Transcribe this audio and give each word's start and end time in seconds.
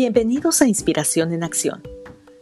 Bienvenidos 0.00 0.62
a 0.62 0.68
Inspiración 0.68 1.32
en 1.32 1.42
Acción. 1.42 1.82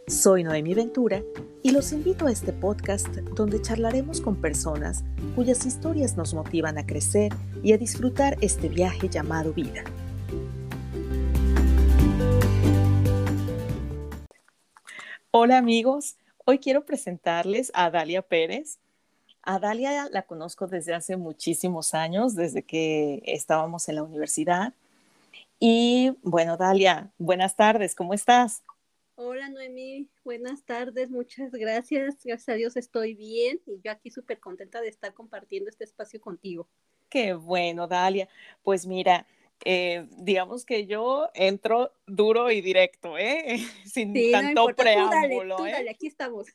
Soy 0.05 0.43
Noemi 0.43 0.75
Ventura 0.75 1.23
y 1.63 1.71
los 1.71 1.91
invito 1.91 2.27
a 2.27 2.31
este 2.31 2.53
podcast 2.53 3.07
donde 3.07 3.59
charlaremos 3.59 4.21
con 4.21 4.39
personas 4.39 5.03
cuyas 5.35 5.65
historias 5.65 6.15
nos 6.15 6.35
motivan 6.35 6.77
a 6.77 6.85
crecer 6.85 7.33
y 7.63 7.73
a 7.73 7.79
disfrutar 7.79 8.37
este 8.41 8.69
viaje 8.69 9.09
llamado 9.09 9.53
vida. 9.53 9.83
Hola 15.31 15.57
amigos, 15.57 16.15
hoy 16.45 16.59
quiero 16.59 16.85
presentarles 16.85 17.71
a 17.73 17.89
Dalia 17.89 18.21
Pérez. 18.21 18.77
A 19.41 19.57
Dalia 19.57 20.09
la 20.11 20.21
conozco 20.21 20.67
desde 20.67 20.93
hace 20.93 21.17
muchísimos 21.17 21.95
años, 21.95 22.35
desde 22.35 22.61
que 22.61 23.23
estábamos 23.25 23.89
en 23.89 23.95
la 23.95 24.03
universidad. 24.03 24.75
Y 25.59 26.11
bueno, 26.21 26.55
Dalia, 26.55 27.11
buenas 27.17 27.55
tardes, 27.55 27.95
¿cómo 27.95 28.13
estás? 28.13 28.63
Hola 29.15 29.49
Noemí, 29.49 30.07
buenas 30.23 30.63
tardes, 30.63 31.09
muchas 31.09 31.51
gracias. 31.51 32.23
Gracias 32.23 32.49
a 32.49 32.53
Dios 32.53 32.77
estoy 32.77 33.15
bien 33.15 33.59
y 33.65 33.81
yo 33.83 33.91
aquí 33.91 34.11
súper 34.11 34.39
contenta 34.39 34.81
de 34.81 34.89
estar 34.89 35.15
compartiendo 35.15 35.71
este 35.71 35.83
espacio 35.83 36.21
contigo. 36.21 36.67
Qué 37.09 37.33
bueno, 37.33 37.87
Dalia. 37.87 38.29
Pues 38.61 38.85
mira, 38.85 39.25
eh, 39.65 40.07
digamos 40.11 40.63
que 40.63 40.85
yo 40.85 41.29
entro 41.33 41.91
duro 42.05 42.51
y 42.51 42.61
directo, 42.61 43.17
¿eh? 43.17 43.57
Sin 43.85 44.13
tanto 44.31 44.67
preámbulo. 44.75 45.65
¿eh? 45.65 45.71
dale, 45.71 45.89
aquí 45.89 46.05
estamos. 46.05 46.45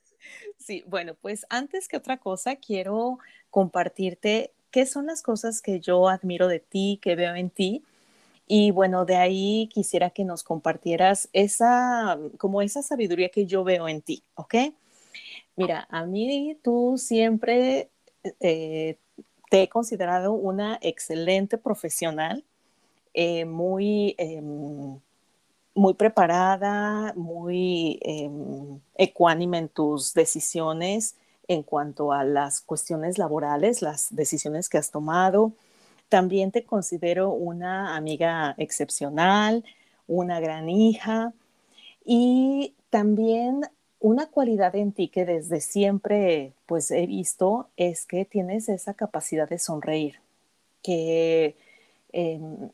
Sí, 0.59 0.85
bueno, 0.87 1.17
pues 1.21 1.45
antes 1.49 1.89
que 1.89 1.97
otra 1.97 2.19
cosa, 2.19 2.55
quiero 2.55 3.19
compartirte 3.51 4.53
qué 4.71 4.87
son 4.87 5.07
las 5.07 5.23
cosas 5.23 5.61
que 5.61 5.81
yo 5.81 6.09
admiro 6.09 6.47
de 6.47 6.61
ti, 6.61 7.01
que 7.03 7.17
veo 7.17 7.35
en 7.35 7.51
ti 7.51 7.83
y 8.55 8.71
bueno, 8.71 9.07
de 9.07 9.17
ahí 9.17 9.67
quisiera 9.73 10.11
que 10.11 10.27
nos 10.27 10.43
compartieras 10.43 11.27
esa, 11.33 12.19
como 12.37 12.61
esa 12.61 12.83
sabiduría 12.83 13.31
que 13.31 13.47
yo 13.47 13.65
veo 13.65 13.89
en 13.89 14.03
ti, 14.03 14.25
¿ok? 14.35 14.55
Mira, 15.57 15.87
a 15.89 16.05
mí 16.05 16.59
tú 16.63 16.97
siempre 16.99 17.89
eh, 18.41 18.99
te 19.49 19.63
he 19.63 19.69
considerado 19.71 20.35
una 20.35 20.79
excelente 20.83 21.57
profesional, 21.57 22.45
eh, 23.15 23.47
muy, 23.47 24.15
em, 24.19 25.01
muy 25.75 25.95
preparada, 25.95 27.15
muy 27.17 27.99
em, 28.03 28.81
ecuánime 28.97 29.57
en 29.57 29.69
tus 29.71 30.13
decisiones 30.13 31.17
en 31.49 31.63
cuanto 31.63 32.13
a 32.13 32.23
las 32.23 32.61
cuestiones 32.61 33.17
laborales, 33.17 33.81
las 33.81 34.15
decisiones 34.15 34.69
que 34.69 34.77
has 34.77 34.91
tomado 34.91 35.53
también 36.13 36.53
te 36.53 36.67
considero 36.67 37.31
una 37.31 37.97
amiga 37.97 38.55
excepcional, 38.59 39.65
una 40.07 40.41
gran 40.41 40.69
hija 40.69 41.33
y 42.05 42.75
también 42.91 43.63
una 43.99 44.27
cualidad 44.27 44.77
en 44.77 44.93
ti 44.93 45.09
que 45.09 45.25
desde 45.25 45.63
siempre 45.63 46.53
pues 46.67 46.91
he 46.91 47.07
visto 47.07 47.71
es 47.79 48.05
que 48.05 48.27
tienes 48.27 48.69
esa 48.69 48.93
capacidad 48.93 49.49
de 49.49 49.59
sonreír, 49.59 50.21
que 50.83 51.57
em, 52.13 52.69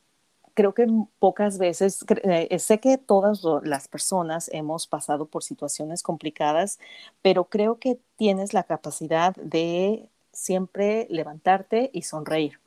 creo 0.55 0.75
que 0.75 0.89
pocas 1.21 1.59
veces, 1.59 2.05
eh, 2.25 2.59
sé 2.59 2.81
que 2.81 2.99
todas 2.99 3.43
las 3.63 3.87
personas 3.87 4.51
hemos 4.53 4.89
pasado 4.89 5.27
por 5.27 5.45
situaciones 5.45 6.03
complicadas, 6.03 6.81
pero 7.23 7.45
creo 7.45 7.79
que 7.79 8.01
tienes 8.17 8.53
la 8.53 8.65
capacidad 8.65 9.37
de 9.37 10.09
siempre 10.33 11.07
levantarte 11.09 11.91
y 11.93 12.03
sonreír. 12.03 12.59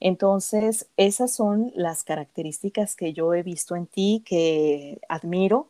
Entonces, 0.00 0.88
esas 0.96 1.32
son 1.32 1.72
las 1.74 2.04
características 2.04 2.96
que 2.96 3.12
yo 3.12 3.34
he 3.34 3.42
visto 3.42 3.76
en 3.76 3.86
ti, 3.86 4.22
que 4.24 5.00
admiro. 5.08 5.68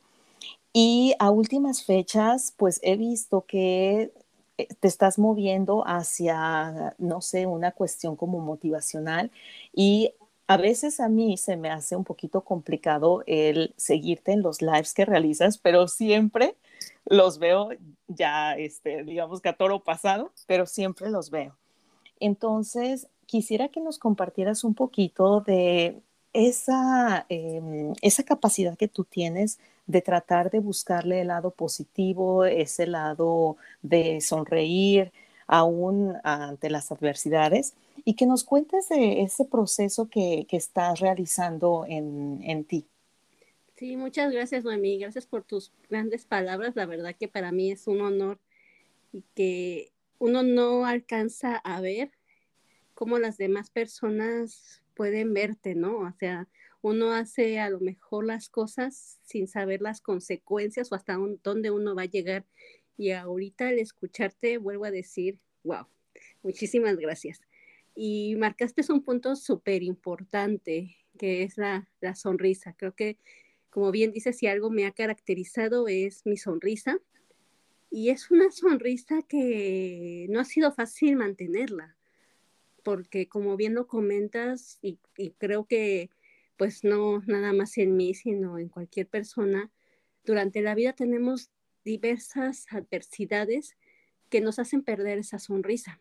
Y 0.73 1.15
a 1.19 1.31
últimas 1.31 1.85
fechas, 1.85 2.55
pues 2.57 2.81
he 2.83 2.97
visto 2.97 3.45
que 3.47 4.13
eh, 4.59 4.69
te 4.81 4.89
estás 4.89 5.19
moviendo 5.19 5.85
hacia, 5.87 6.95
no 6.99 7.21
sé, 7.21 7.47
una 7.47 7.73
cuestión 7.73 8.17
como 8.17 8.41
motivacional 8.41 9.31
y 9.73 10.13
a 10.49 10.57
veces 10.57 10.99
a 10.99 11.09
mí 11.09 11.37
se 11.37 11.57
me 11.57 11.71
hace 11.71 11.95
un 11.95 12.05
poquito 12.05 12.41
complicado 12.41 13.23
el 13.27 13.75
seguirte 13.77 14.33
en 14.33 14.43
los 14.43 14.63
lives 14.63 14.95
que 14.95 15.05
realizas, 15.05 15.59
pero 15.59 15.89
siempre 15.89 16.57
los 17.05 17.39
veo 17.39 17.69
ya, 18.09 18.55
este, 18.57 19.05
digamos 19.05 19.43
que 19.43 19.51
a 19.51 19.57
toro 19.57 19.81
pasado, 19.85 20.33
pero 20.47 20.67
siempre 20.67 21.11
los 21.11 21.31
veo. 21.31 21.57
Entonces, 22.19 23.09
quisiera 23.29 23.69
que 23.69 23.81
nos 23.81 23.99
compartieras 23.99 24.65
un 24.65 24.75
poquito 24.75 25.43
de 25.43 26.01
esa, 26.33 27.27
em, 27.29 27.93
esa 28.03 28.23
capacidad 28.25 28.77
que 28.77 28.89
tú 28.89 29.05
tienes 29.05 29.59
de 29.87 30.01
tratar 30.03 30.51
de 30.51 30.61
buscarle 30.61 31.21
el 31.21 31.29
lado 31.29 31.51
positivo, 31.51 32.45
ese 32.47 32.87
lado 32.87 33.57
de 33.83 34.21
sonreír 34.21 35.13
aún 35.47 36.15
ante 36.25 36.71
las 36.71 36.91
adversidades 36.91 37.75
y 38.05 38.15
que 38.15 38.27
nos 38.27 38.45
cuentes 38.45 38.89
de 38.89 39.23
ese 39.23 39.45
proceso 39.45 40.09
que, 40.09 40.47
que 40.49 40.57
estás 40.57 41.01
realizando 41.01 41.85
en, 41.87 42.41
en 42.43 42.65
ti. 42.65 42.87
Sí, 43.77 43.97
muchas 43.97 44.33
gracias, 44.33 44.65
Noemí. 44.65 44.99
Gracias 44.99 45.27
por 45.27 45.45
tus 45.45 45.73
grandes 45.91 46.25
palabras. 46.25 46.77
La 46.77 46.87
verdad 46.87 47.15
que 47.15 47.29
para 47.29 47.53
mí 47.53 47.71
es 47.71 47.87
un 47.87 48.01
honor 48.01 48.39
y 49.13 49.23
que 49.35 49.93
uno 50.19 50.43
no 50.43 50.87
alcanza 50.87 51.57
a 51.57 51.81
ver 51.81 52.18
cómo 52.99 53.21
las 53.21 53.37
demás 53.37 53.71
personas 53.71 54.83
pueden 54.95 55.33
verte, 55.33 55.77
¿no? 55.77 55.99
O 55.99 56.13
sea, 56.19 56.49
uno 56.83 57.13
hace 57.13 57.61
a 57.61 57.71
lo 57.71 57.79
mejor 57.79 58.27
las 58.27 58.49
cosas 58.49 59.21
sin 59.23 59.47
saber 59.47 59.81
las 59.81 60.01
consecuencias 60.01 60.91
o 60.91 60.97
hasta 60.97 61.17
dónde 61.45 61.71
uno 61.71 61.95
va 61.95 62.03
a 62.03 62.07
llegar. 62.07 62.45
Y 62.97 63.13
ahorita 63.13 63.69
al 63.69 63.79
escucharte 63.79 64.59
vuelvo 64.59 64.85
a 64.85 64.91
decir, 64.91 65.39
wow, 65.63 65.87
muchísimas 66.43 66.97
gracias. 66.97 67.41
Y 67.95 68.35
marcaste 68.35 68.83
un 68.93 69.05
punto 69.05 69.37
súper 69.37 69.85
importante, 69.85 70.97
que 71.17 71.45
es 71.45 71.57
la, 71.57 71.89
la 72.01 72.17
sonrisa. 72.17 72.75
Creo 72.77 72.97
que, 72.97 73.17
como 73.71 73.93
bien 73.93 74.11
dices, 74.11 74.39
si 74.39 74.49
algo 74.49 74.71
me 74.71 74.87
ha 74.87 74.91
caracterizado 74.91 75.87
es 75.87 76.27
mi 76.27 76.37
sonrisa. 76.37 76.99
Y 77.93 78.09
es 78.11 78.33
una 78.33 78.51
sonrisa 78.51 79.23
que 79.23 80.27
no 80.31 80.41
ha 80.41 80.45
sido 80.45 80.73
fácil 80.73 81.15
mantenerla 81.15 81.97
porque 82.89 83.29
como 83.29 83.59
bien 83.59 83.75
lo 83.75 83.87
comentas, 83.87 84.79
y, 84.81 84.99
creo 85.37 85.67
que 85.67 86.09
pues 86.57 86.85
no 86.85 87.21
nada 87.27 87.53
más 87.53 87.77
en 87.77 87.99
mí, 87.99 88.15
sino 88.15 88.59
en 88.59 88.71
cualquier 88.71 89.07
persona, 89.07 89.71
durante 90.25 90.63
la 90.63 90.75
vida 90.75 90.95
tenemos 90.95 91.51
diversas 91.85 92.65
adversidades 92.71 93.77
que 94.31 94.41
nos 94.41 94.59
hacen 94.59 94.83
perder 94.83 95.19
esa 95.19 95.39
sonrisa. 95.39 96.01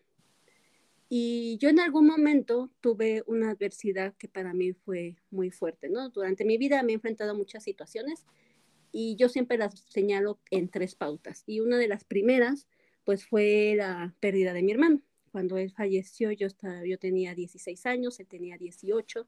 Y 1.10 1.58
yo 1.60 1.68
en 1.68 1.82
algún 1.82 2.08
momento 2.08 2.72
tuve 2.80 3.22
una 3.28 3.50
adversidad 3.50 4.16
que 4.16 4.30
para 4.30 4.54
mí 4.54 4.72
fue 4.72 5.18
muy 5.30 5.52
fuerte, 5.52 5.90
¿no? 5.90 6.08
Durante 6.08 6.46
mi 6.46 6.58
vida 6.58 6.84
me 6.84 6.94
he 6.94 6.96
enfrentado 6.96 7.32
a 7.32 7.34
muchas 7.34 7.66
situaciones 7.66 8.26
y 8.94 9.18
yo 9.18 9.28
siempre 9.28 9.58
las 9.58 9.78
señalo 9.90 10.40
en 10.52 10.70
tres 10.70 10.96
pautas. 10.96 11.44
Y 11.48 11.60
una 11.60 11.78
de 11.80 11.90
las 11.90 12.06
primeras, 12.06 12.66
pues 13.04 13.26
fue 13.26 13.74
la 13.76 14.16
pérdida 14.22 14.54
de 14.54 14.64
mi 14.64 14.72
hermano. 14.72 15.02
Cuando 15.38 15.58
él 15.58 15.70
falleció, 15.70 16.32
yo, 16.32 16.48
estaba, 16.48 16.84
yo 16.84 16.98
tenía 16.98 17.36
16 17.36 17.86
años, 17.86 18.20
él 18.20 18.26
tenía 18.26 18.58
18. 18.58 19.28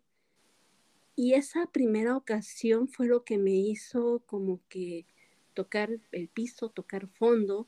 Y 1.15 1.35
esa 1.35 1.67
primera 1.67 2.17
ocasión 2.17 2.87
fue 2.87 3.05
lo 3.05 3.23
que 3.23 3.37
me 3.37 3.51
hizo 3.51 4.23
como 4.25 4.59
que 4.69 5.05
tocar 5.53 5.99
el 6.11 6.27
piso, 6.27 6.69
tocar 6.69 7.07
fondo 7.09 7.67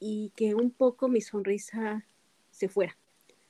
y 0.00 0.32
que 0.34 0.56
un 0.56 0.72
poco 0.72 1.06
mi 1.06 1.20
sonrisa 1.20 2.04
se 2.50 2.68
fuera. 2.68 2.98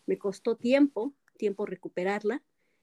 Me 0.05 0.19
costó 0.19 0.55
tiempo, 0.55 1.15
tiempo 1.39 1.65
recuperarla. 1.65 2.43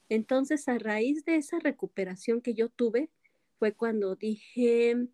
Entonces, 0.10 0.68
a 0.68 0.80
raíz 0.80 1.24
de 1.24 1.36
esa 1.36 1.60
recuperación 1.60 2.42
que 2.42 2.56
yo 2.56 2.68
tuve, 2.70 3.12
fue 3.60 3.74
cuando 3.74 4.16
dije, 4.16 5.08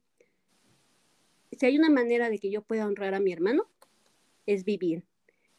si 1.51 1.65
hay 1.65 1.77
una 1.77 1.89
manera 1.89 2.29
de 2.29 2.39
que 2.39 2.49
yo 2.49 2.61
pueda 2.61 2.87
honrar 2.87 3.13
a 3.13 3.19
mi 3.19 3.33
hermano, 3.33 3.69
es 4.45 4.63
vivir 4.63 5.03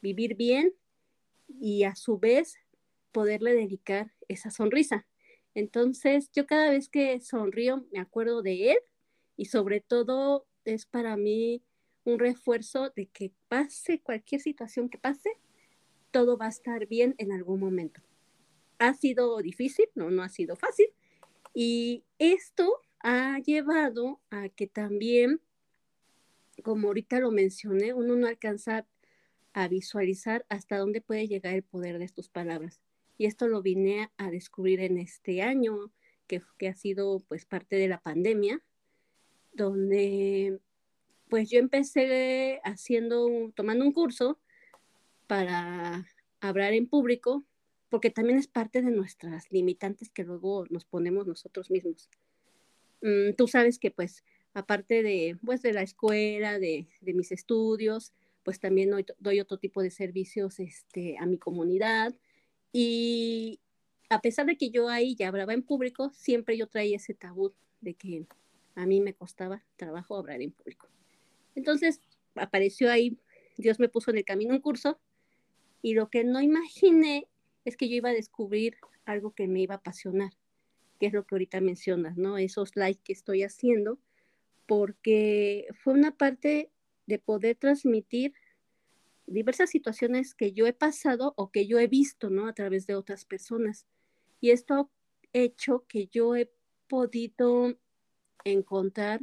vivir 0.01 0.35
bien 0.35 0.73
y 1.47 1.83
a 1.83 1.95
su 1.95 2.17
vez 2.17 2.55
poderle 3.11 3.53
dedicar 3.53 4.11
esa 4.27 4.51
sonrisa. 4.51 5.07
Entonces, 5.53 6.29
yo 6.31 6.45
cada 6.45 6.69
vez 6.69 6.89
que 6.89 7.19
sonrío 7.21 7.85
me 7.91 7.99
acuerdo 7.99 8.41
de 8.41 8.71
él 8.71 8.77
y 9.35 9.45
sobre 9.45 9.81
todo 9.81 10.47
es 10.65 10.85
para 10.85 11.17
mí 11.17 11.63
un 12.03 12.19
refuerzo 12.19 12.91
de 12.95 13.07
que 13.07 13.31
pase 13.47 14.01
cualquier 14.01 14.41
situación 14.41 14.89
que 14.89 14.97
pase, 14.97 15.31
todo 16.11 16.37
va 16.37 16.47
a 16.47 16.49
estar 16.49 16.87
bien 16.87 17.15
en 17.17 17.31
algún 17.31 17.59
momento. 17.59 18.01
Ha 18.77 18.93
sido 18.93 19.37
difícil, 19.39 19.85
no, 19.95 20.09
no 20.09 20.23
ha 20.23 20.29
sido 20.29 20.55
fácil. 20.55 20.87
Y 21.53 22.03
esto 22.17 22.81
ha 23.01 23.39
llevado 23.39 24.19
a 24.29 24.49
que 24.49 24.67
también, 24.67 25.41
como 26.63 26.87
ahorita 26.87 27.19
lo 27.19 27.31
mencioné, 27.31 27.93
uno 27.93 28.15
no 28.15 28.27
alcanza 28.27 28.87
a 29.63 29.67
visualizar 29.67 30.45
hasta 30.49 30.77
dónde 30.77 31.01
puede 31.01 31.27
llegar 31.27 31.53
el 31.53 31.63
poder 31.63 31.99
de 31.99 32.07
tus 32.07 32.29
palabras. 32.29 32.81
Y 33.17 33.25
esto 33.25 33.47
lo 33.47 33.61
vine 33.61 34.09
a 34.17 34.31
descubrir 34.31 34.79
en 34.79 34.97
este 34.97 35.41
año 35.41 35.91
que, 36.27 36.41
que 36.57 36.69
ha 36.69 36.75
sido 36.75 37.19
pues 37.27 37.45
parte 37.45 37.75
de 37.75 37.87
la 37.87 37.99
pandemia, 37.99 38.63
donde 39.53 40.59
pues 41.27 41.49
yo 41.49 41.59
empecé 41.59 42.61
haciendo, 42.63 43.51
tomando 43.55 43.85
un 43.85 43.91
curso 43.91 44.39
para 45.27 46.07
hablar 46.39 46.73
en 46.73 46.87
público, 46.87 47.43
porque 47.89 48.09
también 48.09 48.39
es 48.39 48.47
parte 48.47 48.81
de 48.81 48.91
nuestras 48.91 49.51
limitantes 49.51 50.09
que 50.09 50.23
luego 50.23 50.65
nos 50.69 50.85
ponemos 50.85 51.27
nosotros 51.27 51.69
mismos. 51.69 52.09
Mm, 53.01 53.33
tú 53.37 53.47
sabes 53.47 53.77
que 53.77 53.91
pues 53.91 54.23
aparte 54.53 55.03
de, 55.03 55.37
pues, 55.45 55.61
de 55.61 55.73
la 55.73 55.81
escuela, 55.81 56.59
de, 56.59 56.87
de 57.01 57.13
mis 57.13 57.31
estudios, 57.31 58.13
pues 58.49 58.59
también 58.59 58.89
doy, 58.89 59.05
doy, 59.19 59.39
otro 59.39 59.59
tipo 59.59 59.83
de 59.83 59.91
servicios 59.91 60.59
este, 60.59 61.19
a 61.19 61.27
mi 61.27 61.37
comunidad. 61.37 62.15
Y 62.73 63.59
a 64.09 64.21
pesar 64.21 64.47
de 64.47 64.57
que 64.57 64.71
yo 64.71 64.89
ahí 64.89 65.13
ya 65.13 65.27
hablaba 65.27 65.53
en 65.53 65.61
público, 65.61 66.09
siempre 66.15 66.57
yo 66.57 66.65
traía 66.65 66.95
ese 66.95 67.13
tabú 67.13 67.53
de 67.79 67.93
que 67.93 68.25
a 68.73 68.87
mí 68.87 69.01
me 69.01 69.13
costaba 69.13 69.63
trabajo 69.75 70.17
hablar 70.17 70.41
en 70.41 70.49
público. 70.49 70.89
Entonces 71.53 72.01
apareció 72.33 72.91
ahí, 72.91 73.19
Dios 73.55 73.79
me 73.79 73.87
puso 73.87 74.09
en 74.09 74.17
el 74.17 74.25
camino 74.25 74.55
un 74.55 74.61
curso 74.61 74.99
y 75.83 75.93
lo 75.93 76.09
que 76.09 76.23
no 76.23 76.41
imaginé 76.41 77.27
es 77.65 77.77
que 77.77 77.87
yo 77.87 77.97
iba 77.97 78.09
a 78.09 78.13
descubrir 78.13 78.77
algo 79.05 79.29
que 79.35 79.47
me 79.47 79.61
iba 79.61 79.75
a 79.75 79.77
apasionar, 79.77 80.33
que 80.99 81.05
es 81.05 81.13
lo 81.13 81.23
que 81.23 81.35
ahorita 81.35 81.61
mencionas, 81.61 82.17
¿no? 82.17 82.39
Esos 82.39 82.75
likes 82.75 83.01
que 83.03 83.13
estoy 83.13 83.43
haciendo, 83.43 83.99
porque 84.65 85.67
fue 85.83 85.93
una 85.93 86.17
parte 86.17 86.71
de 87.09 87.19
poder 87.19 87.57
transmitir 87.57 88.33
diversas 89.25 89.71
situaciones 89.71 90.33
que 90.33 90.53
yo 90.53 90.67
he 90.67 90.73
pasado 90.73 91.33
o 91.35 91.51
que 91.51 91.67
yo 91.67 91.79
he 91.79 91.87
visto, 91.87 92.29
¿no? 92.29 92.47
A 92.47 92.53
través 92.53 92.87
de 92.87 92.95
otras 92.95 93.25
personas. 93.25 93.87
Y 94.39 94.51
esto 94.51 94.73
ha 94.75 94.89
hecho 95.33 95.85
que 95.87 96.07
yo 96.07 96.35
he 96.35 96.51
podido 96.87 97.75
encontrar 98.45 99.21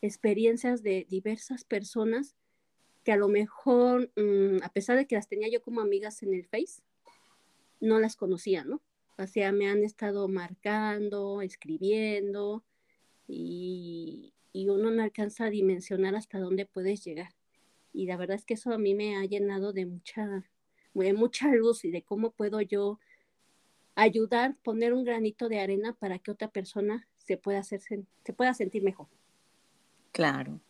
experiencias 0.00 0.82
de 0.82 1.06
diversas 1.08 1.64
personas 1.64 2.36
que 3.04 3.12
a 3.12 3.16
lo 3.16 3.28
mejor, 3.28 4.12
mm, 4.16 4.62
a 4.62 4.68
pesar 4.72 4.96
de 4.96 5.06
que 5.06 5.16
las 5.16 5.28
tenía 5.28 5.48
yo 5.48 5.62
como 5.62 5.80
amigas 5.80 6.22
en 6.22 6.34
el 6.34 6.44
Face, 6.44 6.82
no 7.80 7.98
las 8.00 8.16
conocía, 8.16 8.64
¿no? 8.64 8.82
O 9.16 9.26
sea, 9.26 9.50
me 9.50 9.68
han 9.68 9.82
estado 9.82 10.28
marcando, 10.28 11.40
escribiendo 11.40 12.64
y, 13.26 14.34
y 14.52 14.68
uno 14.68 14.90
no 14.90 15.02
alcanza 15.02 15.44
a 15.44 15.50
dimensionar 15.50 16.14
hasta 16.14 16.38
dónde 16.38 16.66
puedes 16.66 17.04
llegar. 17.04 17.34
Y 17.92 18.06
la 18.06 18.16
verdad 18.16 18.36
es 18.36 18.44
que 18.44 18.54
eso 18.54 18.72
a 18.72 18.78
mí 18.78 18.94
me 18.94 19.16
ha 19.16 19.24
llenado 19.24 19.72
de 19.72 19.86
mucha, 19.86 20.44
de 20.94 21.12
mucha 21.12 21.52
luz 21.52 21.84
y 21.84 21.90
de 21.90 22.02
cómo 22.02 22.30
puedo 22.30 22.60
yo 22.60 22.98
ayudar, 23.94 24.54
poner 24.62 24.92
un 24.92 25.04
granito 25.04 25.48
de 25.48 25.60
arena 25.60 25.92
para 25.92 26.18
que 26.18 26.30
otra 26.30 26.48
persona 26.48 27.06
se 27.16 27.36
pueda, 27.36 27.60
hacer, 27.60 27.80
se 27.80 28.32
pueda 28.32 28.54
sentir 28.54 28.82
mejor. 28.82 29.06
Claro. 30.12 30.60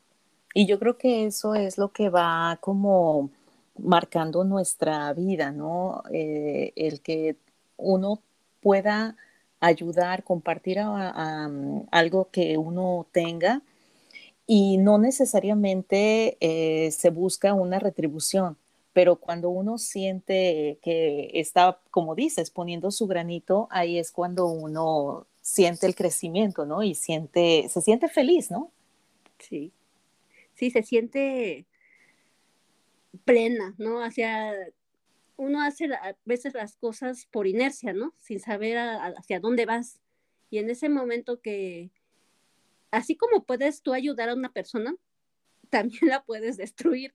Y 0.55 0.67
yo 0.67 0.79
creo 0.79 0.97
que 0.97 1.27
eso 1.27 1.55
es 1.55 1.79
lo 1.79 1.93
que 1.93 2.09
va 2.09 2.59
como 2.61 3.31
marcando 3.79 4.45
nuestra 4.45 5.13
vida, 5.13 5.53
¿no? 5.53 6.03
Eh, 6.11 6.73
el 6.75 7.01
que 7.01 7.37
uno 7.77 8.23
pueda 8.61 9.17
ayudar, 9.61 10.25
compartir 10.25 10.79
algo 10.79 12.29
que 12.31 12.57
uno 12.59 13.07
tenga 13.13 13.63
y 14.51 14.79
no 14.79 14.97
necesariamente 14.97 16.39
eh, 16.41 16.91
se 16.91 17.11
busca 17.11 17.53
una 17.53 17.79
retribución, 17.79 18.57
pero 18.95 19.17
cuando 19.17 19.51
uno 19.51 19.77
siente 19.77 20.79
que 20.83 21.31
está, 21.35 21.79
como 21.91 22.15
dices, 22.15 22.51
poniendo 22.51 22.91
su 22.91 23.07
granito, 23.07 23.69
ahí 23.71 23.99
es 23.99 24.11
cuando 24.11 24.47
uno 24.47 25.27
siente 25.43 25.87
el 25.87 25.95
crecimiento, 25.95 26.65
¿no? 26.65 26.83
Y 26.83 26.95
siente, 26.95 27.69
se 27.69 27.83
siente 27.83 28.09
feliz, 28.09 28.51
¿no? 28.51 28.73
Sí, 29.39 29.71
sí, 30.55 30.71
se 30.71 30.83
siente 30.83 31.67
plena, 33.27 33.75
¿no? 33.77 34.03
Hacia, 34.03 34.55
uno 35.37 35.61
hace 35.61 35.93
a 35.93 36.17
veces 36.25 36.55
las 36.55 36.75
cosas 36.77 37.27
por 37.31 37.47
inercia, 37.47 37.93
¿no? 37.93 38.15
Sin 38.17 38.41
saber 38.41 38.79
hacia 38.79 39.41
dónde 39.41 39.67
vas. 39.67 40.01
Y 40.49 40.57
en 40.57 40.71
ese 40.71 40.89
momento 40.89 41.43
que, 41.43 41.91
así 42.91 43.17
como 43.17 43.45
puedes 43.45 43.83
tú 43.83 43.93
ayudar 43.93 44.29
a 44.29 44.35
una 44.35 44.53
persona, 44.53 44.95
también 45.71 46.09
la 46.09 46.25
puedes 46.25 46.57
destruir. 46.57 47.15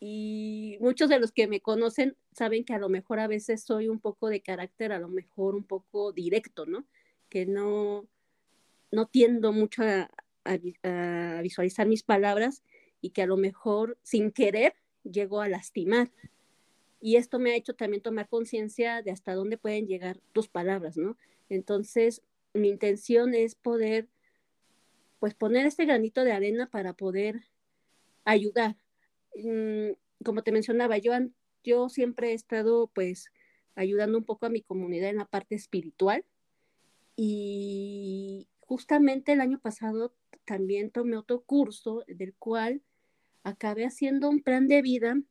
Y 0.00 0.78
muchos 0.80 1.08
de 1.08 1.20
los 1.20 1.30
que 1.30 1.46
me 1.46 1.60
conocen 1.60 2.16
saben 2.32 2.64
que 2.64 2.74
a 2.74 2.78
lo 2.78 2.88
mejor 2.88 3.20
a 3.20 3.28
veces 3.28 3.62
soy 3.62 3.88
un 3.88 4.00
poco 4.00 4.28
de 4.28 4.40
carácter, 4.40 4.90
a 4.92 4.98
lo 4.98 5.08
mejor 5.08 5.54
un 5.54 5.64
poco 5.64 6.12
directo, 6.12 6.66
¿no? 6.66 6.84
Que 7.28 7.46
no, 7.46 8.08
no 8.90 9.06
tiendo 9.06 9.52
mucho 9.52 9.84
a, 9.84 10.10
a, 10.44 11.40
visualizar 11.40 11.86
mis 11.86 12.02
palabras 12.02 12.62
y 13.00 13.10
que 13.10 13.22
a 13.22 13.26
lo 13.26 13.36
mejor 13.36 13.98
sin 14.02 14.32
querer 14.32 14.74
llego 15.04 15.40
a 15.40 15.48
lastimar. 15.48 16.10
Y 17.00 17.16
esto 17.16 17.38
me 17.38 17.52
ha 17.52 17.56
hecho 17.56 17.74
también 17.74 18.02
tomar 18.02 18.28
conciencia 18.28 19.02
de 19.02 19.10
hasta 19.10 19.34
dónde 19.34 19.58
pueden 19.58 19.86
llegar 19.86 20.20
tus 20.32 20.48
palabras, 20.48 20.96
¿no? 20.96 21.16
Entonces, 21.48 22.22
mi 22.54 22.68
intención 22.68 23.34
es 23.34 23.54
poder, 23.54 24.08
pues 25.22 25.34
poner 25.34 25.66
este 25.66 25.84
granito 25.84 26.24
de 26.24 26.32
arena 26.32 26.68
para 26.68 26.94
poder 26.94 27.44
ayudar. 28.24 28.74
Mm, 29.36 29.92
como 30.24 30.42
te 30.42 30.50
mencionaba, 30.50 30.98
yo, 30.98 31.12
yo 31.62 31.88
siempre 31.88 32.32
he 32.32 32.34
estado 32.34 32.88
pues 32.92 33.30
ayudando 33.76 34.18
un 34.18 34.24
poco 34.24 34.46
a 34.46 34.48
mi 34.48 34.62
comunidad 34.62 35.10
en 35.10 35.18
la 35.18 35.24
parte 35.26 35.54
espiritual 35.54 36.24
y 37.14 38.48
justamente 38.58 39.30
el 39.30 39.40
año 39.40 39.60
pasado 39.60 40.12
también 40.44 40.90
tomé 40.90 41.16
otro 41.16 41.42
curso 41.42 42.02
del 42.08 42.34
cual 42.34 42.82
acabé 43.44 43.84
haciendo 43.84 44.28
un 44.28 44.42
plan 44.42 44.66
de 44.66 44.82
vida, 44.82 45.22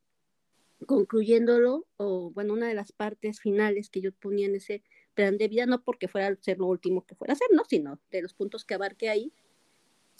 concluyéndolo, 0.85 1.85
o 1.97 2.31
bueno, 2.31 2.53
una 2.53 2.69
de 2.69 2.75
las 2.75 2.93
partes 2.93 3.41
finales 3.41 3.89
que 3.89 3.99
yo 3.99 4.13
ponía 4.13 4.45
en 4.45 4.55
ese 4.55 4.83
plan 5.15 5.37
de 5.37 5.49
vida, 5.49 5.65
no 5.65 5.83
porque 5.83 6.07
fuera 6.07 6.33
ser 6.39 6.59
lo 6.59 6.67
último 6.67 7.05
que 7.05 7.15
fuera 7.15 7.33
a 7.33 7.35
ser, 7.35 7.49
no, 7.51 7.65
sino 7.65 7.99
de 8.09 8.21
los 8.21 8.33
puntos 8.33 8.63
que 8.63 8.75
abarqué 8.75 9.09
ahí, 9.09 9.33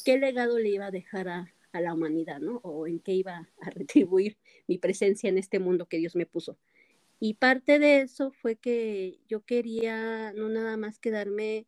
qué 0.04 0.18
legado 0.18 0.60
le 0.60 0.70
iba 0.70 0.88
a 0.88 0.92
dejar 0.92 1.30
a, 1.30 1.54
a 1.72 1.82
la 1.82 1.94
humanidad, 1.94 2.40
¿no? 2.40 2.58
O 2.64 2.88
en 2.88 3.00
qué 3.00 3.14
iba 3.14 3.50
a 3.62 3.70
retribuir 3.70 4.38
mi 4.68 4.78
presencia 4.78 5.30
en 5.30 5.38
este 5.38 5.60
mundo 5.60 5.88
que 5.88 5.98
Dios 5.98 6.16
me 6.16 6.26
puso. 6.26 6.58
Y 7.20 7.36
parte 7.36 7.78
de 7.78 8.02
eso 8.02 8.32
fue 8.32 8.56
que 8.56 9.20
yo 9.28 9.42
quería 9.46 10.34
no 10.34 10.50
nada 10.50 10.76
más 10.76 10.98
quedarme 10.98 11.68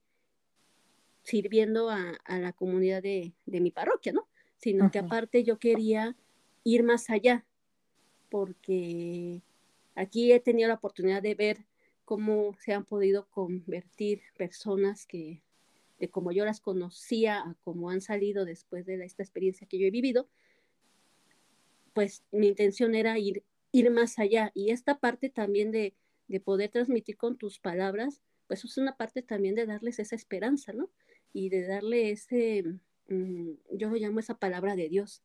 sirviendo 1.21 1.89
a, 1.89 2.19
la 2.27 2.53
comunidad 2.53 3.01
de, 3.01 3.33
mi 3.45 3.71
parroquia, 3.71 4.13
¿no? 4.13 4.27
Sino 4.57 4.91
que 4.91 4.99
aparte 4.99 5.43
yo 5.43 5.59
quería 5.59 6.15
ir 6.63 6.83
más 6.83 7.09
allá, 7.09 7.45
porque 8.29 9.41
aquí 9.95 10.31
he 10.31 10.39
tenido 10.39 10.69
la 10.69 10.75
oportunidad 10.75 11.21
de 11.21 11.35
ver 11.35 11.65
cómo 12.03 12.55
se 12.59 12.73
han 12.73 12.83
podido 12.83 13.29
convertir 13.29 14.21
personas 14.35 15.05
que, 15.05 15.43
de 16.03 16.09
como 16.09 16.33
yo 16.33 16.43
las 16.43 16.59
conocía 16.59 17.39
a 17.39 17.55
cómo 17.61 17.89
han 17.89 18.01
salido 18.01 18.43
después 18.43 18.85
de 18.85 19.01
esta 19.05 19.23
experiencia 19.23 19.67
que 19.67 19.79
yo 19.79 19.87
he 19.87 19.91
vivido, 19.91 20.27
pues 21.93 22.23
mi 22.31 22.49
intención 22.49 22.93
era 22.93 23.17
ir, 23.19 23.43
ir 23.71 23.89
más 23.89 24.19
allá. 24.19 24.51
Y 24.53 24.71
esta 24.71 24.99
parte 24.99 25.29
también 25.29 25.71
de, 25.71 25.93
de 26.27 26.41
poder 26.41 26.69
transmitir 26.71 27.15
con 27.15 27.37
tus 27.37 27.57
palabras, 27.57 28.21
pues 28.47 28.65
es 28.65 28.77
una 28.77 28.97
parte 28.97 29.21
también 29.21 29.55
de 29.55 29.65
darles 29.65 29.99
esa 29.99 30.15
esperanza, 30.15 30.73
¿no? 30.73 30.89
y 31.33 31.49
de 31.49 31.65
darle 31.65 32.11
ese, 32.11 32.63
mm, 33.09 33.51
yo 33.71 33.89
lo 33.89 33.95
llamo 33.95 34.19
esa 34.19 34.35
palabra 34.35 34.75
de 34.75 34.87
Dios. 34.87 35.23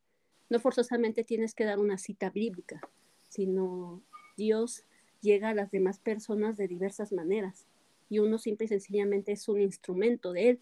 No 0.48 0.58
forzosamente 0.58 1.24
tienes 1.24 1.54
que 1.54 1.64
dar 1.64 1.78
una 1.78 1.98
cita 1.98 2.30
bíblica, 2.30 2.80
sino 3.28 4.02
Dios 4.36 4.84
llega 5.20 5.50
a 5.50 5.54
las 5.54 5.70
demás 5.70 5.98
personas 5.98 6.56
de 6.56 6.68
diversas 6.68 7.12
maneras 7.12 7.66
y 8.08 8.18
uno 8.20 8.38
simple 8.38 8.66
y 8.66 8.68
sencillamente 8.68 9.32
es 9.32 9.48
un 9.48 9.60
instrumento 9.60 10.32
de 10.32 10.50
Él. 10.50 10.60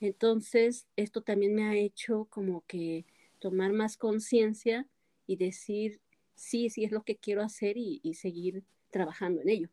Entonces, 0.00 0.86
esto 0.96 1.22
también 1.22 1.54
me 1.54 1.64
ha 1.64 1.76
hecho 1.76 2.26
como 2.30 2.64
que 2.66 3.06
tomar 3.40 3.72
más 3.72 3.96
conciencia 3.96 4.86
y 5.26 5.36
decir, 5.36 6.00
sí, 6.34 6.70
sí 6.70 6.84
es 6.84 6.92
lo 6.92 7.02
que 7.04 7.16
quiero 7.16 7.42
hacer 7.42 7.76
y 7.76 8.14
seguir 8.14 8.64
trabajando 8.90 9.42
en 9.42 9.48
ello. 9.50 9.68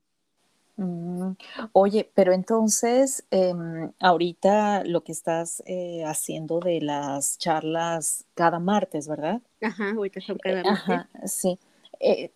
Mm, 0.77 1.33
oye, 1.73 2.09
pero 2.15 2.33
entonces, 2.33 3.25
em, 3.31 3.91
ahorita 3.99 4.83
lo 4.85 5.03
que 5.03 5.11
estás 5.11 5.61
eh, 5.65 6.03
haciendo 6.05 6.59
de 6.59 6.81
las 6.81 7.37
charlas 7.37 8.25
cada 8.33 8.59
martes, 8.59 9.07
¿verdad? 9.07 9.41
Ajá, 9.61 9.91
ahorita 9.91 10.21
son 10.21 10.37
cada 10.39 10.63
martes. 10.63 11.01
Ajá, 11.03 11.09
sí. 11.25 11.59
Eh, 11.99 12.31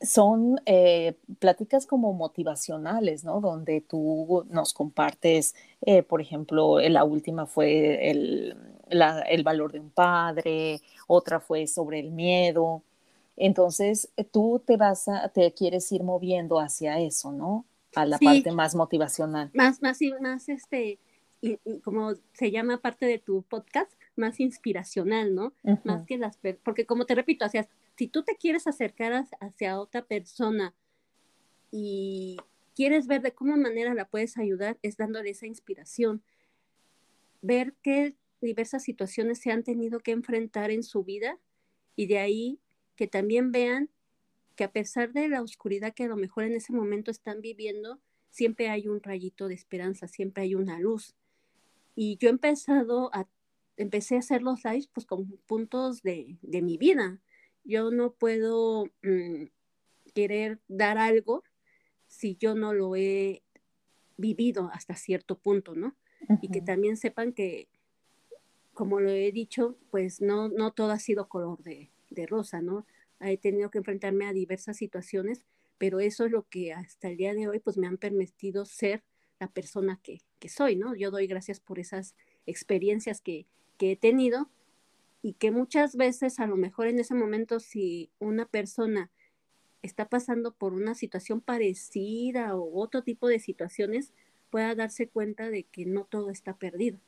son 0.00 0.60
eh, 0.66 1.14
pláticas 1.38 1.86
como 1.86 2.12
motivacionales, 2.12 3.24
¿no? 3.24 3.40
Donde 3.40 3.80
tú 3.80 4.44
nos 4.50 4.74
compartes, 4.74 5.54
por 6.08 6.20
ejemplo, 6.20 6.80
la 6.80 7.04
última 7.04 7.46
fue 7.46 8.10
el, 8.10 8.56
el 8.88 9.42
valor 9.42 9.72
de 9.72 9.80
un 9.80 9.90
padre, 9.90 10.80
otra 11.06 11.40
fue 11.40 11.66
sobre 11.66 12.00
el 12.00 12.10
miedo. 12.10 12.82
Entonces, 13.36 14.10
eh, 14.16 14.24
tú 14.24 14.62
te 14.64 14.76
vas 14.76 15.08
a, 15.08 15.28
te 15.28 15.52
quieres 15.52 15.90
ir 15.92 16.02
moviendo 16.02 16.58
hacia 16.58 16.98
eso, 17.00 17.32
¿no? 17.32 17.66
A 17.94 18.06
la 18.06 18.18
parte 18.18 18.50
más 18.52 18.74
motivacional. 18.74 19.50
Más, 19.54 19.80
más, 19.82 19.98
más, 20.20 20.48
este, 20.48 20.98
como 21.82 22.14
se 22.32 22.50
llama 22.50 22.78
parte 22.78 23.06
de 23.06 23.18
tu 23.18 23.42
podcast, 23.42 23.90
más 24.16 24.40
inspiracional, 24.40 25.34
¿no? 25.34 25.54
Más 25.84 26.04
que 26.06 26.18
las, 26.18 26.38
porque 26.62 26.86
como 26.86 27.06
te 27.06 27.14
repito, 27.14 27.44
hacia, 27.44 27.68
si 27.96 28.08
tú 28.08 28.22
te 28.22 28.36
quieres 28.36 28.66
acercar 28.66 29.26
hacia 29.40 29.80
otra 29.80 30.04
persona 30.04 30.74
y 31.70 32.36
quieres 32.74 33.06
ver 33.06 33.22
de 33.22 33.32
cómo 33.32 33.56
manera 33.56 33.94
la 33.94 34.08
puedes 34.08 34.36
ayudar, 34.38 34.78
es 34.82 34.96
dándole 34.96 35.30
esa 35.30 35.46
inspiración. 35.46 36.22
Ver 37.42 37.74
qué 37.82 38.16
diversas 38.40 38.82
situaciones 38.82 39.38
se 39.38 39.50
han 39.50 39.62
tenido 39.62 40.00
que 40.00 40.12
enfrentar 40.12 40.70
en 40.70 40.82
su 40.82 41.04
vida 41.04 41.38
y 41.96 42.06
de 42.06 42.18
ahí 42.18 42.60
que 42.96 43.06
también 43.06 43.52
vean 43.52 43.90
que 44.56 44.64
a 44.64 44.72
pesar 44.72 45.12
de 45.12 45.28
la 45.28 45.42
oscuridad 45.42 45.94
que 45.94 46.04
a 46.04 46.08
lo 46.08 46.16
mejor 46.16 46.44
en 46.44 46.54
ese 46.54 46.72
momento 46.72 47.10
están 47.10 47.40
viviendo, 47.40 48.00
siempre 48.30 48.68
hay 48.68 48.88
un 48.88 49.02
rayito 49.02 49.48
de 49.48 49.54
esperanza, 49.54 50.08
siempre 50.08 50.44
hay 50.44 50.54
una 50.54 50.78
luz. 50.78 51.14
Y 51.94 52.16
yo 52.18 52.28
he 52.28 52.32
empezado 52.32 53.10
a, 53.14 53.26
empecé 53.76 54.16
a 54.16 54.20
hacer 54.20 54.42
los 54.42 54.64
lives 54.64 54.88
pues 54.88 55.06
con 55.06 55.26
puntos 55.46 56.02
de, 56.02 56.38
de 56.42 56.62
mi 56.62 56.78
vida. 56.78 57.18
Yo 57.64 57.90
no 57.90 58.12
puedo 58.12 58.86
mm, 59.02 59.44
querer 60.14 60.60
dar 60.68 60.98
algo 60.98 61.42
si 62.06 62.36
yo 62.36 62.54
no 62.54 62.72
lo 62.72 62.96
he 62.96 63.42
vivido 64.16 64.70
hasta 64.72 64.94
cierto 64.94 65.38
punto, 65.38 65.74
¿no? 65.74 65.94
Y 66.40 66.48
que 66.48 66.60
también 66.60 66.96
sepan 66.96 67.32
que, 67.32 67.68
como 68.72 69.00
lo 69.00 69.10
he 69.10 69.30
dicho, 69.30 69.76
pues 69.90 70.20
no, 70.20 70.48
no 70.48 70.72
todo 70.72 70.90
ha 70.90 70.98
sido 70.98 71.28
color 71.28 71.62
de, 71.62 71.90
de 72.10 72.26
rosa, 72.26 72.62
¿no? 72.62 72.86
He 73.20 73.36
tenido 73.36 73.70
que 73.70 73.78
enfrentarme 73.78 74.26
a 74.26 74.32
diversas 74.32 74.76
situaciones, 74.76 75.44
pero 75.78 76.00
eso 76.00 76.24
es 76.24 76.32
lo 76.32 76.48
que 76.48 76.72
hasta 76.72 77.08
el 77.08 77.16
día 77.16 77.34
de 77.34 77.48
hoy 77.48 77.60
pues 77.60 77.76
me 77.76 77.86
han 77.86 77.98
permitido 77.98 78.64
ser 78.64 79.04
la 79.38 79.48
persona 79.48 80.00
que, 80.02 80.22
que 80.38 80.48
soy, 80.48 80.76
¿no? 80.76 80.94
Yo 80.94 81.10
doy 81.10 81.26
gracias 81.26 81.60
por 81.60 81.78
esas 81.78 82.14
experiencias 82.46 83.20
que, 83.20 83.46
que 83.76 83.92
he 83.92 83.96
tenido 83.96 84.48
y 85.22 85.34
que 85.34 85.50
muchas 85.50 85.96
veces 85.96 86.38
a 86.38 86.46
lo 86.46 86.56
mejor 86.56 86.86
en 86.86 86.98
ese 86.98 87.14
momento 87.14 87.60
si 87.60 88.10
una 88.18 88.46
persona 88.46 89.10
está 89.82 90.08
pasando 90.08 90.52
por 90.52 90.74
una 90.74 90.94
situación 90.94 91.40
parecida 91.40 92.56
o 92.56 92.80
otro 92.80 93.02
tipo 93.02 93.28
de 93.28 93.38
situaciones, 93.38 94.12
pueda 94.50 94.74
darse 94.74 95.08
cuenta 95.08 95.50
de 95.50 95.64
que 95.64 95.86
no 95.86 96.04
todo 96.04 96.30
está 96.30 96.56
perdido. 96.56 96.98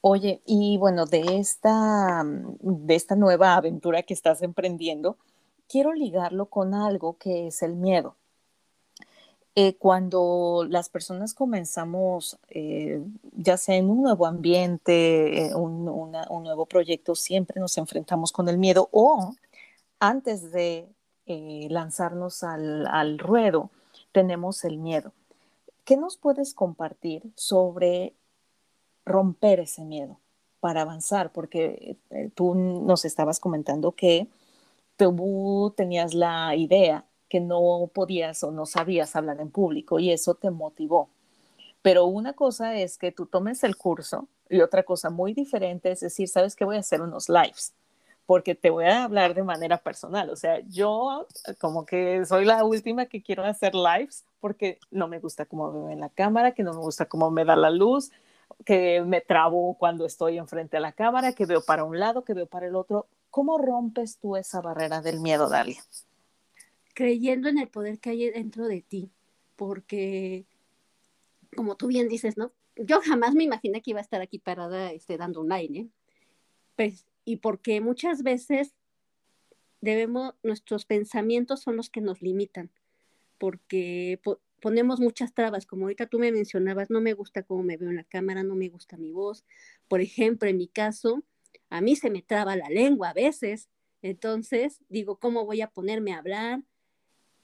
Oye, 0.00 0.42
y 0.46 0.76
bueno, 0.78 1.06
de 1.06 1.38
esta, 1.38 2.24
de 2.24 2.94
esta 2.94 3.16
nueva 3.16 3.54
aventura 3.54 4.02
que 4.02 4.14
estás 4.14 4.42
emprendiendo, 4.42 5.18
quiero 5.68 5.92
ligarlo 5.92 6.46
con 6.46 6.74
algo 6.74 7.16
que 7.18 7.48
es 7.48 7.62
el 7.62 7.76
miedo. 7.76 8.16
Eh, 9.60 9.74
cuando 9.76 10.64
las 10.68 10.88
personas 10.88 11.34
comenzamos, 11.34 12.38
eh, 12.48 13.02
ya 13.32 13.56
sea 13.56 13.74
en 13.74 13.90
un 13.90 14.02
nuevo 14.02 14.24
ambiente, 14.24 15.46
eh, 15.46 15.54
un, 15.56 15.84
nuevo 15.84 16.66
proyecto, 16.66 17.16
siempre 17.16 17.60
nos 17.60 17.76
enfrentamos 17.76 18.30
con 18.30 18.48
el 18.48 18.56
miedo 18.56 18.88
o 18.92 19.34
antes 19.98 20.52
de 20.52 20.86
lanzarnos 21.26 22.44
al, 22.44 22.86
al 22.86 23.18
ruedo, 23.18 23.70
tenemos 24.12 24.64
el 24.64 24.78
miedo. 24.78 25.12
¿Qué 25.84 25.96
nos 25.96 26.16
puedes 26.16 26.54
compartir 26.54 27.24
sobre 27.34 28.14
romper 29.04 29.58
ese 29.58 29.84
miedo 29.84 30.20
para 30.60 30.82
avanzar? 30.82 31.32
Porque 31.32 31.96
tú 32.36 32.54
nos 32.54 33.04
estabas 33.04 33.40
comentando 33.40 33.90
que 33.90 34.28
tú 34.96 35.74
tenías 35.76 36.14
la 36.14 36.54
idea 36.54 37.08
que 37.28 37.40
no 37.40 37.90
podías 37.92 38.42
o 38.42 38.50
no 38.50 38.66
sabías 38.66 39.16
hablar 39.16 39.40
en 39.40 39.50
público 39.50 39.98
y 39.98 40.10
eso 40.10 40.34
te 40.34 40.50
motivó. 40.50 41.08
Pero 41.82 42.06
una 42.06 42.32
cosa 42.32 42.76
es 42.76 42.98
que 42.98 43.12
tú 43.12 43.26
tomes 43.26 43.62
el 43.64 43.76
curso 43.76 44.28
y 44.48 44.60
otra 44.60 44.82
cosa 44.82 45.10
muy 45.10 45.34
diferente 45.34 45.90
es 45.90 46.00
decir, 46.00 46.28
sabes 46.28 46.56
que 46.56 46.64
voy 46.64 46.76
a 46.76 46.80
hacer 46.80 47.00
unos 47.00 47.28
lives 47.28 47.72
porque 48.28 48.54
te 48.54 48.68
voy 48.68 48.84
a 48.84 49.04
hablar 49.04 49.32
de 49.32 49.42
manera 49.42 49.78
personal. 49.78 50.28
O 50.28 50.36
sea, 50.36 50.60
yo 50.68 51.26
como 51.58 51.86
que 51.86 52.26
soy 52.26 52.44
la 52.44 52.62
última 52.62 53.06
que 53.06 53.22
quiero 53.22 53.42
hacer 53.42 53.74
lives 53.74 54.26
porque 54.38 54.78
no 54.90 55.08
me 55.08 55.18
gusta 55.18 55.46
cómo 55.46 55.72
me 55.72 55.86
ve 55.86 55.92
en 55.94 56.00
la 56.00 56.10
cámara, 56.10 56.52
que 56.52 56.62
no 56.62 56.74
me 56.74 56.80
gusta 56.80 57.06
cómo 57.06 57.30
me 57.30 57.46
da 57.46 57.56
la 57.56 57.70
luz, 57.70 58.10
que 58.66 59.02
me 59.02 59.22
trabo 59.22 59.78
cuando 59.78 60.04
estoy 60.04 60.36
enfrente 60.36 60.76
a 60.76 60.80
la 60.80 60.92
cámara, 60.92 61.32
que 61.32 61.46
veo 61.46 61.62
para 61.64 61.84
un 61.84 61.98
lado, 61.98 62.22
que 62.22 62.34
veo 62.34 62.46
para 62.46 62.66
el 62.66 62.76
otro. 62.76 63.06
¿Cómo 63.30 63.56
rompes 63.56 64.18
tú 64.18 64.36
esa 64.36 64.60
barrera 64.60 65.00
del 65.00 65.20
miedo, 65.20 65.48
Dalia? 65.48 65.82
Creyendo 66.98 67.48
en 67.48 67.58
el 67.58 67.68
poder 67.68 68.00
que 68.00 68.10
hay 68.10 68.28
dentro 68.28 68.66
de 68.66 68.82
ti, 68.82 69.12
porque 69.54 70.46
como 71.54 71.76
tú 71.76 71.86
bien 71.86 72.08
dices, 72.08 72.36
¿no? 72.36 72.52
Yo 72.74 73.00
jamás 73.00 73.36
me 73.36 73.44
imaginé 73.44 73.82
que 73.82 73.92
iba 73.92 74.00
a 74.00 74.02
estar 74.02 74.20
aquí 74.20 74.40
parada 74.40 74.90
este, 74.90 75.16
dando 75.16 75.42
un 75.42 75.48
line, 75.48 75.78
¿eh? 75.78 75.88
Pues, 76.74 77.06
y 77.24 77.36
porque 77.36 77.80
muchas 77.80 78.24
veces 78.24 78.74
debemos, 79.80 80.34
nuestros 80.42 80.86
pensamientos 80.86 81.60
son 81.60 81.76
los 81.76 81.88
que 81.88 82.00
nos 82.00 82.20
limitan, 82.20 82.68
porque 83.38 84.20
ponemos 84.60 84.98
muchas 84.98 85.32
trabas, 85.32 85.66
como 85.66 85.84
ahorita 85.84 86.06
tú 86.06 86.18
me 86.18 86.32
mencionabas, 86.32 86.90
no 86.90 87.00
me 87.00 87.12
gusta 87.12 87.44
cómo 87.44 87.62
me 87.62 87.76
veo 87.76 87.90
en 87.90 87.96
la 87.96 88.02
cámara, 88.02 88.42
no 88.42 88.56
me 88.56 88.70
gusta 88.70 88.96
mi 88.96 89.12
voz. 89.12 89.44
Por 89.86 90.00
ejemplo, 90.00 90.48
en 90.48 90.56
mi 90.56 90.66
caso, 90.66 91.22
a 91.70 91.80
mí 91.80 91.94
se 91.94 92.10
me 92.10 92.22
traba 92.22 92.56
la 92.56 92.68
lengua 92.68 93.10
a 93.10 93.14
veces, 93.14 93.68
entonces 94.02 94.80
digo, 94.88 95.20
¿cómo 95.20 95.46
voy 95.46 95.60
a 95.60 95.70
ponerme 95.70 96.12
a 96.12 96.18
hablar? 96.18 96.64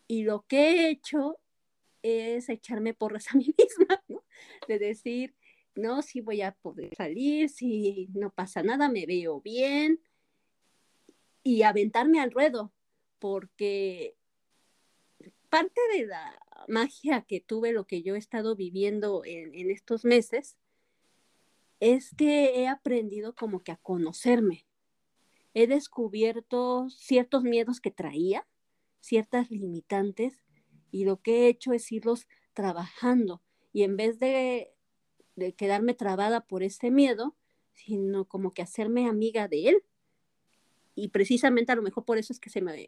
Y 0.06 0.24
lo 0.24 0.44
que 0.46 0.70
he 0.70 0.90
hecho 0.90 1.38
es 2.02 2.48
echarme 2.48 2.94
porras 2.94 3.28
a 3.32 3.36
mí 3.36 3.54
misma, 3.58 4.02
¿no? 4.08 4.24
De 4.68 4.78
decir, 4.78 5.34
no, 5.74 6.02
si 6.02 6.20
voy 6.20 6.42
a 6.42 6.52
poder 6.52 6.94
salir, 6.96 7.48
si 7.48 8.08
no 8.14 8.30
pasa 8.30 8.62
nada, 8.62 8.88
me 8.88 9.06
veo 9.06 9.40
bien. 9.40 10.00
Y 11.42 11.62
aventarme 11.62 12.20
al 12.20 12.30
ruedo, 12.30 12.72
porque 13.18 14.16
parte 15.48 15.80
de 15.94 16.06
la 16.06 16.38
magia 16.68 17.22
que 17.22 17.40
tuve, 17.40 17.72
lo 17.72 17.86
que 17.86 18.02
yo 18.02 18.14
he 18.14 18.18
estado 18.18 18.56
viviendo 18.56 19.24
en, 19.24 19.54
en 19.54 19.70
estos 19.70 20.04
meses, 20.04 20.56
es 21.80 22.14
que 22.14 22.60
he 22.60 22.68
aprendido 22.68 23.34
como 23.34 23.62
que 23.62 23.72
a 23.72 23.76
conocerme. 23.76 24.66
He 25.52 25.66
descubierto 25.66 26.88
ciertos 26.90 27.42
miedos 27.42 27.80
que 27.80 27.90
traía, 27.90 28.46
ciertas 29.04 29.50
limitantes 29.50 30.44
y 30.90 31.04
lo 31.04 31.20
que 31.20 31.42
he 31.42 31.48
hecho 31.48 31.72
es 31.72 31.90
irlos 31.92 32.26
trabajando 32.54 33.42
y 33.72 33.82
en 33.82 33.96
vez 33.96 34.18
de, 34.18 34.70
quedarme 35.56 35.94
trabada 35.94 36.46
por 36.46 36.62
ese 36.62 36.90
miedo, 36.90 37.36
sino 37.72 38.24
como 38.26 38.52
que 38.52 38.62
hacerme 38.62 39.08
amiga 39.08 39.48
de 39.48 39.68
él. 39.68 39.82
Y 40.94 41.08
precisamente 41.08 41.72
a 41.72 41.74
lo 41.74 41.82
mejor 41.82 42.04
por 42.04 42.18
eso 42.18 42.32
es 42.32 42.38
que 42.38 42.50
se 42.50 42.62
me, 42.62 42.86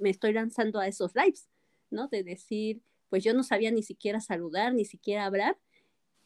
me 0.00 0.10
estoy 0.10 0.32
lanzando 0.32 0.80
a 0.80 0.88
esos 0.88 1.14
lives, 1.14 1.48
¿no? 1.90 2.08
De 2.08 2.24
decir, 2.24 2.82
pues 3.08 3.22
yo 3.22 3.32
no 3.32 3.44
sabía 3.44 3.70
ni 3.70 3.84
siquiera 3.84 4.20
saludar, 4.20 4.74
ni 4.74 4.84
siquiera 4.84 5.24
hablar, 5.24 5.56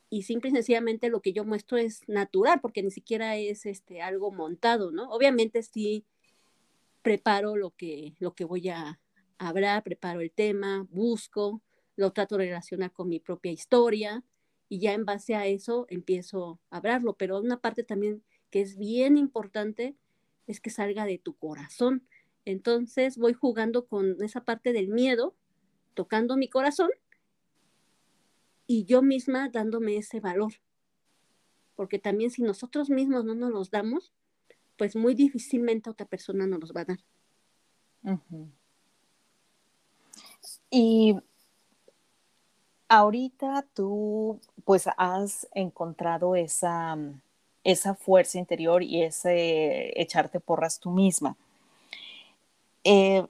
y 0.08 0.22
simple 0.22 0.48
y 0.48 0.54
sencillamente 0.54 1.10
lo 1.10 1.20
que 1.20 1.34
yo 1.34 1.44
muestro 1.44 1.76
es 1.76 2.08
natural, 2.08 2.60
porque 2.62 2.82
ni 2.82 2.90
siquiera 2.90 3.36
es 3.36 3.66
este 3.66 4.00
algo 4.00 4.32
montado, 4.32 4.90
¿no? 4.90 5.10
Obviamente 5.10 5.62
sí 5.62 6.06
preparo 7.02 7.56
lo 7.56 7.72
que, 7.76 8.14
lo 8.18 8.34
que 8.34 8.44
voy 8.44 8.70
a, 8.70 8.98
habrá, 9.38 9.80
preparo 9.82 10.20
el 10.20 10.30
tema, 10.30 10.86
busco, 10.90 11.62
lo 11.96 12.12
trato 12.12 12.36
de 12.36 12.46
relacionar 12.46 12.92
con 12.92 13.08
mi 13.08 13.20
propia 13.20 13.52
historia 13.52 14.24
y 14.68 14.80
ya 14.80 14.92
en 14.92 15.04
base 15.04 15.34
a 15.34 15.46
eso 15.46 15.86
empiezo 15.88 16.60
a 16.70 16.76
hablarlo. 16.76 17.16
Pero 17.16 17.38
una 17.38 17.60
parte 17.60 17.82
también 17.82 18.22
que 18.50 18.60
es 18.60 18.76
bien 18.76 19.16
importante 19.16 19.96
es 20.46 20.60
que 20.60 20.70
salga 20.70 21.06
de 21.06 21.18
tu 21.18 21.36
corazón. 21.36 22.06
Entonces 22.44 23.18
voy 23.18 23.32
jugando 23.32 23.86
con 23.86 24.22
esa 24.22 24.44
parte 24.44 24.72
del 24.72 24.88
miedo, 24.88 25.34
tocando 25.94 26.36
mi 26.36 26.48
corazón 26.48 26.90
y 28.66 28.84
yo 28.84 29.02
misma 29.02 29.48
dándome 29.48 29.96
ese 29.96 30.20
valor. 30.20 30.52
Porque 31.74 31.98
también 31.98 32.30
si 32.30 32.42
nosotros 32.42 32.90
mismos 32.90 33.24
no 33.24 33.34
nos 33.34 33.50
los 33.50 33.70
damos, 33.70 34.12
pues 34.76 34.96
muy 34.96 35.14
difícilmente 35.14 35.90
otra 35.90 36.06
persona 36.06 36.46
nos 36.46 36.60
los 36.60 36.72
va 36.72 36.82
a 36.82 36.84
dar. 36.84 36.98
Y 40.70 41.16
ahorita 42.88 43.66
tú 43.74 44.40
pues 44.64 44.88
has 44.96 45.46
encontrado 45.52 46.36
esa, 46.36 46.96
esa 47.64 47.94
fuerza 47.94 48.38
interior 48.38 48.82
y 48.82 49.02
ese 49.02 50.00
echarte 50.00 50.40
porras 50.40 50.78
tú 50.80 50.90
misma. 50.90 51.36
Eh, 52.84 53.26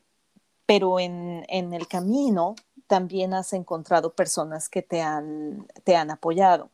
pero 0.66 1.00
en, 1.00 1.44
el 1.48 1.88
camino 1.88 2.54
también 2.87 3.32
has 3.34 3.52
encontrado 3.54 4.12
personas 4.12 4.68
que 4.68 4.82
te 4.82 5.00
han, 5.00 5.66
te 5.84 5.96
han 5.96 6.10
apoyado. 6.10 6.70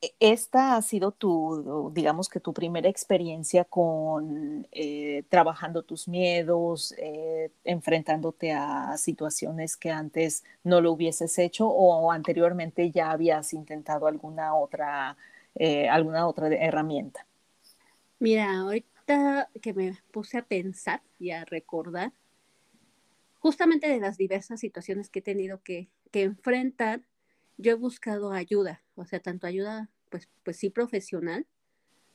E, 0.00 0.14
esta 0.20 0.76
ha 0.76 0.82
sido 0.82 1.10
tu, 1.12 1.90
digamos 1.92 2.28
que 2.28 2.40
tu 2.40 2.52
primera 2.52 2.88
experiencia 2.88 3.64
con 3.64 4.66
eh, 4.70 5.24
trabajando 5.28 5.82
tus 5.82 6.06
miedos, 6.08 6.94
eh, 6.98 7.50
enfrentándote 7.64 8.52
a 8.52 8.96
situaciones 8.96 9.76
que 9.76 9.90
antes 9.90 10.44
no 10.62 10.80
lo 10.80 10.92
hubieses 10.92 11.38
hecho 11.38 11.68
o 11.68 12.12
anteriormente 12.12 12.90
ya 12.90 13.10
habías 13.10 13.52
intentado 13.52 14.06
alguna 14.06 14.54
otra, 14.54 15.16
eh, 15.54 15.88
alguna 15.88 16.28
otra 16.28 16.48
herramienta. 16.48 17.26
Mira, 18.20 18.58
ahorita 18.58 19.48
que 19.60 19.74
me 19.74 19.98
puse 20.12 20.38
a 20.38 20.42
pensar 20.42 21.02
y 21.18 21.30
a 21.30 21.44
recordar, 21.44 22.12
justamente 23.40 23.88
de 23.88 24.00
las 24.00 24.16
diversas 24.16 24.60
situaciones 24.60 25.08
que 25.08 25.20
he 25.20 25.22
tenido 25.22 25.62
que, 25.62 25.88
que 26.10 26.22
enfrentar, 26.22 27.00
yo 27.56 27.72
he 27.72 27.74
buscado 27.74 28.32
ayuda, 28.32 28.82
o 28.98 29.06
sea, 29.06 29.20
tanto 29.20 29.46
ayuda, 29.46 29.90
pues, 30.10 30.28
pues 30.42 30.56
sí, 30.56 30.70
profesional, 30.70 31.46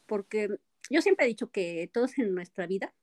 porque 0.05 0.49
yo 0.89 1.01
siempre 1.01 1.25
he 1.25 1.29
dicho 1.29 1.49
que 1.49 1.89
todos 1.91 2.17
en 2.19 2.33
nuestra 2.35 2.67
vida 2.67 2.93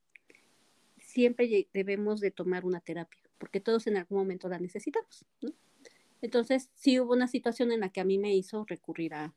siempre 0.98 1.68
debemos 1.72 2.20
de 2.20 2.30
tomar 2.30 2.64
una 2.64 2.80
terapia, 2.80 3.20
porque 3.38 3.60
todos 3.60 3.86
en 3.86 3.96
algún 3.96 4.18
momento 4.18 4.48
la 4.48 4.58
necesitamos. 4.58 5.24
Entonces, 6.20 6.70
sí 6.74 7.00
hubo 7.00 7.14
una 7.14 7.26
situación 7.26 7.72
en 7.72 7.80
la 7.80 7.88
que 7.88 8.00
a 8.00 8.04
mí 8.04 8.18
me 8.18 8.34
hizo 8.34 8.64
recurrir 8.66 9.14
a, 9.14 9.34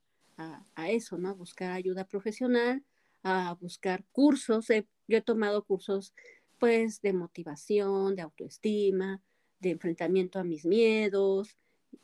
eso, 0.88 1.17
¿no? 1.17 1.29
A 1.29 1.33
buscar 1.33 1.71
ayuda 1.71 2.05
profesional, 2.05 2.83
a 3.23 3.53
buscar 3.53 4.03
cursos. 4.12 4.67
yo 5.07 5.17
he 5.17 5.21
tomado 5.21 5.63
cursos, 5.63 6.13
pues, 6.59 7.01
de 7.01 7.13
motivación, 7.13 8.15
de 8.15 8.23
autoestima, 8.23 9.21
de 9.59 9.71
enfrentamiento 9.71 10.39
a 10.39 10.43
mis 10.43 10.65
miedos, 10.65 11.57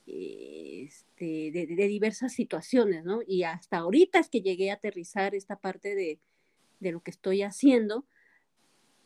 este, 0.05 1.51
de, 1.51 1.87
diversas 1.87 2.33
situaciones, 2.33 3.03
¿no? 3.05 3.21
Y 3.25 3.43
hasta 3.43 3.77
ahorita 3.77 4.19
es 4.19 4.29
que 4.29 4.41
llegué 4.41 4.71
a 4.71 4.75
aterrizar 4.75 5.35
esta 5.35 5.57
parte 5.57 5.95
de, 5.95 6.19
lo 6.91 7.01
que 7.01 7.11
estoy 7.11 7.41
haciendo, 7.43 8.05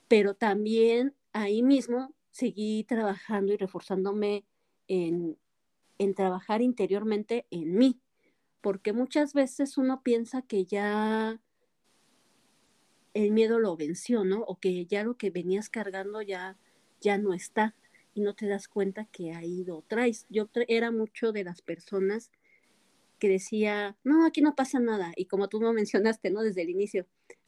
pero 0.07 0.35
también 0.35 1.15
ahí 1.31 1.63
mismo 1.63 2.13
seguí 2.31 2.83
trabajando 2.83 3.53
y 3.53 3.57
reforzándome 3.57 4.45
en, 4.87 5.37
en 5.97 6.13
trabajar 6.13 6.61
interiormente 6.61 7.47
en 7.49 7.75
mí, 7.75 7.99
porque 8.61 8.93
muchas 8.93 9.33
veces 9.33 9.77
uno 9.77 10.03
piensa 10.03 10.41
que 10.41 10.65
ya 10.65 11.41
el 13.13 13.31
miedo 13.31 13.59
lo 13.59 13.75
venció, 13.75 14.23
¿no? 14.23 14.41
O 14.41 14.59
que 14.59 14.85
ya 14.85 15.03
lo 15.03 15.17
que 15.17 15.29
venías 15.29 15.69
cargando 15.69 16.21
ya, 16.21 16.57
ya 17.01 17.17
no 17.17 17.33
está 17.33 17.75
y 18.13 18.21
no 18.21 18.35
te 18.35 18.47
das 18.47 18.67
cuenta 18.67 19.05
que 19.05 19.33
ahí 19.33 19.63
lo 19.63 19.83
traes. 19.87 20.25
Yo 20.29 20.49
era 20.67 20.91
mucho 20.91 21.31
de 21.31 21.43
las 21.43 21.61
personas 21.61 22.31
que 23.19 23.29
decía, 23.29 23.95
no, 24.03 24.25
aquí 24.25 24.41
no 24.41 24.55
pasa 24.55 24.79
nada. 24.79 25.13
Y 25.15 25.25
como 25.25 25.47
tú 25.47 25.59
me 25.59 25.71
mencionaste, 25.73 26.29
¿no? 26.29 26.41
Desde 26.41 26.61
el 26.61 26.69
inicio, 26.69 27.07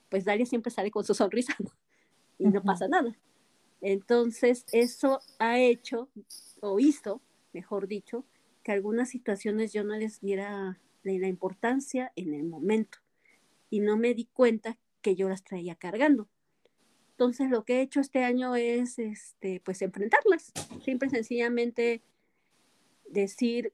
pues 0.09 0.25
Dalia 0.25 0.45
siempre 0.45 0.71
sale 0.71 0.91
con 0.91 1.03
su 1.03 1.13
sonrisa 1.13 1.55
y 2.39 2.45
no 2.45 2.63
pasa 2.63 2.87
nada. 2.87 3.15
Entonces, 3.81 4.65
eso 4.71 5.19
ha 5.37 5.59
hecho, 5.59 6.09
o 6.61 6.79
hizo, 6.79 7.21
mejor 7.53 7.87
dicho, 7.87 8.25
que 8.63 8.71
algunas 8.71 9.09
situaciones 9.09 9.73
yo 9.73 9.83
no 9.83 9.95
les 9.95 10.21
diera 10.21 10.79
la 11.03 11.27
importancia 11.27 12.11
en 12.15 12.33
el 12.33 12.45
momento 12.45 12.97
y 13.69 13.79
no 13.79 13.95
me 13.95 14.15
di 14.15 14.25
cuenta 14.25 14.77
que 15.01 15.15
yo 15.15 15.29
las 15.29 15.43
traía 15.43 15.75
cargando. 15.75 16.27
Entonces 17.17 17.49
lo 17.49 17.63
que 17.63 17.77
he 17.77 17.81
hecho 17.81 18.01
este 18.01 18.25
año 18.25 18.57
es, 18.57 18.99
este, 18.99 19.61
pues, 19.61 19.81
enfrentarlas. 19.81 20.51
Siempre 20.83 21.09
sencillamente 21.09 22.01
decir, 23.07 23.71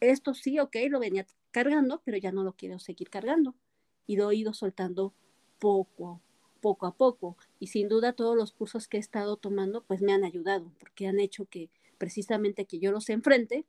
esto 0.00 0.32
sí, 0.32 0.58
ok, 0.58 0.76
lo 0.88 0.98
venía 0.98 1.26
cargando, 1.50 2.00
pero 2.02 2.16
ya 2.16 2.32
no 2.32 2.44
lo 2.44 2.54
quiero 2.54 2.78
seguir 2.78 3.10
cargando. 3.10 3.54
Y 4.06 4.16
lo 4.16 4.30
he 4.30 4.36
ido 4.36 4.54
soltando 4.54 5.12
poco, 5.58 6.22
poco 6.62 6.86
a 6.86 6.96
poco. 6.96 7.36
Y 7.58 7.66
sin 7.66 7.90
duda 7.90 8.14
todos 8.14 8.36
los 8.36 8.52
cursos 8.52 8.88
que 8.88 8.96
he 8.96 9.00
estado 9.00 9.36
tomando, 9.36 9.84
pues 9.84 10.00
me 10.00 10.14
han 10.14 10.24
ayudado, 10.24 10.72
porque 10.78 11.06
han 11.06 11.20
hecho 11.20 11.44
que 11.44 11.68
precisamente 11.98 12.64
que 12.64 12.78
yo 12.78 12.90
los 12.90 13.10
enfrente 13.10 13.66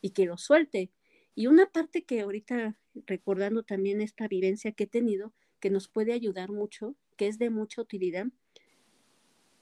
y 0.00 0.10
que 0.10 0.24
los 0.24 0.42
suelte. 0.42 0.92
Y 1.34 1.48
una 1.48 1.66
parte 1.66 2.04
que 2.04 2.20
ahorita, 2.20 2.76
recordando 3.06 3.64
también 3.64 4.00
esta 4.00 4.28
vivencia 4.28 4.70
que 4.70 4.84
he 4.84 4.86
tenido, 4.86 5.32
que 5.58 5.68
nos 5.68 5.88
puede 5.88 6.12
ayudar 6.12 6.52
mucho, 6.52 6.94
que 7.16 7.28
es 7.28 7.38
de 7.38 7.50
mucha 7.50 7.80
utilidad, 7.82 8.26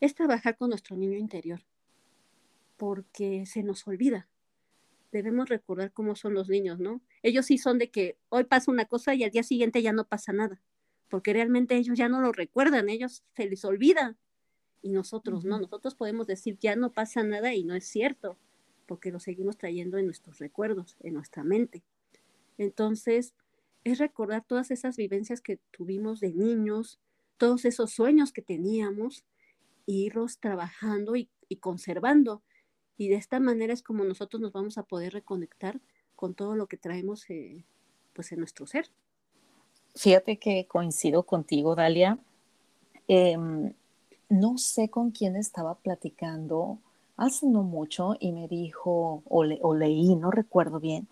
es 0.00 0.14
trabajar 0.14 0.56
con 0.56 0.70
nuestro 0.70 0.96
niño 0.96 1.16
interior, 1.16 1.64
porque 2.76 3.46
se 3.46 3.62
nos 3.62 3.86
olvida. 3.86 4.28
Debemos 5.12 5.48
recordar 5.48 5.92
cómo 5.92 6.16
son 6.16 6.34
los 6.34 6.48
niños, 6.48 6.80
¿no? 6.80 7.00
Ellos 7.22 7.46
sí 7.46 7.56
son 7.56 7.78
de 7.78 7.90
que 7.90 8.18
hoy 8.28 8.44
pasa 8.44 8.70
una 8.70 8.84
cosa 8.84 9.14
y 9.14 9.24
al 9.24 9.30
día 9.30 9.44
siguiente 9.44 9.80
ya 9.80 9.92
no 9.92 10.06
pasa 10.06 10.32
nada, 10.32 10.60
porque 11.08 11.32
realmente 11.32 11.76
ellos 11.76 11.96
ya 11.96 12.08
no 12.08 12.20
lo 12.20 12.32
recuerdan, 12.32 12.88
ellos 12.88 13.22
se 13.34 13.46
les 13.48 13.64
olvida. 13.64 14.16
Y 14.82 14.90
nosotros 14.90 15.44
no, 15.44 15.58
nosotros 15.58 15.94
podemos 15.94 16.26
decir 16.26 16.58
ya 16.60 16.76
no 16.76 16.92
pasa 16.92 17.22
nada 17.22 17.54
y 17.54 17.64
no 17.64 17.74
es 17.74 17.86
cierto, 17.86 18.36
porque 18.86 19.10
lo 19.10 19.20
seguimos 19.20 19.56
trayendo 19.56 19.96
en 19.96 20.06
nuestros 20.06 20.38
recuerdos, 20.38 20.96
en 21.00 21.14
nuestra 21.14 21.44
mente. 21.44 21.82
Entonces, 22.58 23.34
es 23.84 23.98
recordar 23.98 24.44
todas 24.46 24.70
esas 24.70 24.96
vivencias 24.96 25.40
que 25.40 25.58
tuvimos 25.70 26.20
de 26.20 26.32
niños, 26.32 26.98
todos 27.36 27.64
esos 27.64 27.92
sueños 27.92 28.32
que 28.32 28.42
teníamos, 28.42 29.24
e 29.86 29.92
irlos 29.92 30.38
trabajando 30.38 31.16
y, 31.16 31.28
conservando. 31.60 32.42
Y 32.96 33.08
de 33.08 33.14
esta 33.14 33.38
manera 33.38 33.72
es 33.72 33.82
como 33.82 34.04
nosotros 34.04 34.40
nos 34.40 34.52
vamos 34.52 34.76
a 34.76 34.82
poder 34.82 35.12
reconectar 35.12 35.80
con 36.16 36.34
todo 36.34 36.56
lo 36.56 36.66
que 36.66 36.76
traemos 36.76 37.28
eh, 37.30 37.64
pues 38.12 38.32
en 38.32 38.40
nuestro 38.40 38.66
ser. 38.66 38.90
Fíjate 39.94 40.38
que 40.38 40.66
coincido 40.66 41.22
contigo, 41.22 41.76
Dalia. 41.76 42.18
Em, 43.06 43.72
no 44.28 44.58
sé 44.58 44.88
con 44.88 45.12
quién 45.12 45.36
estaba 45.36 45.76
platicando 45.76 46.78
hace 47.16 47.46
no 47.46 47.62
mucho 47.62 48.16
y 48.18 48.32
me 48.32 48.48
dijo, 48.48 49.22
o, 49.26 49.44
o 49.60 49.74
leí, 49.74 50.16
no 50.16 50.30
recuerdo 50.30 50.80
bien, 50.80 51.06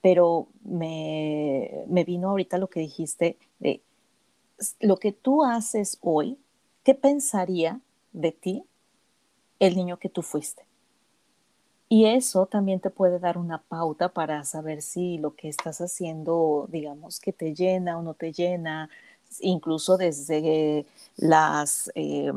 pero 0.00 0.48
me, 0.64 1.84
vino 2.06 2.30
ahorita 2.30 2.58
lo 2.58 2.68
que 2.68 2.80
dijiste 2.80 3.36
de 3.58 3.82
lo 4.80 4.96
que 4.96 5.12
tú 5.12 5.44
haces 5.44 5.98
hoy, 6.00 6.38
¿qué 6.82 6.94
pensaría 6.94 7.80
de 8.12 8.32
ti 8.32 8.64
el 9.58 9.76
niño 9.76 9.98
que 9.98 10.08
tú 10.08 10.22
fuiste? 10.22 10.64
Y 11.90 12.04
eso 12.04 12.46
también 12.46 12.80
te 12.80 12.90
puede 12.90 13.18
dar 13.18 13.38
una 13.38 13.62
pauta 13.62 14.10
para 14.10 14.44
saber 14.44 14.82
si 14.82 15.16
lo 15.16 15.34
que 15.34 15.48
estás 15.48 15.80
haciendo, 15.80 16.68
digamos, 16.70 17.18
que 17.18 17.32
te 17.32 17.54
llena 17.54 17.98
o 17.98 18.02
no 18.02 18.12
te 18.12 18.32
llena, 18.32 18.90
incluso 19.40 19.96
desde 19.96 20.84
las, 21.16 21.90
eh, 21.94 22.30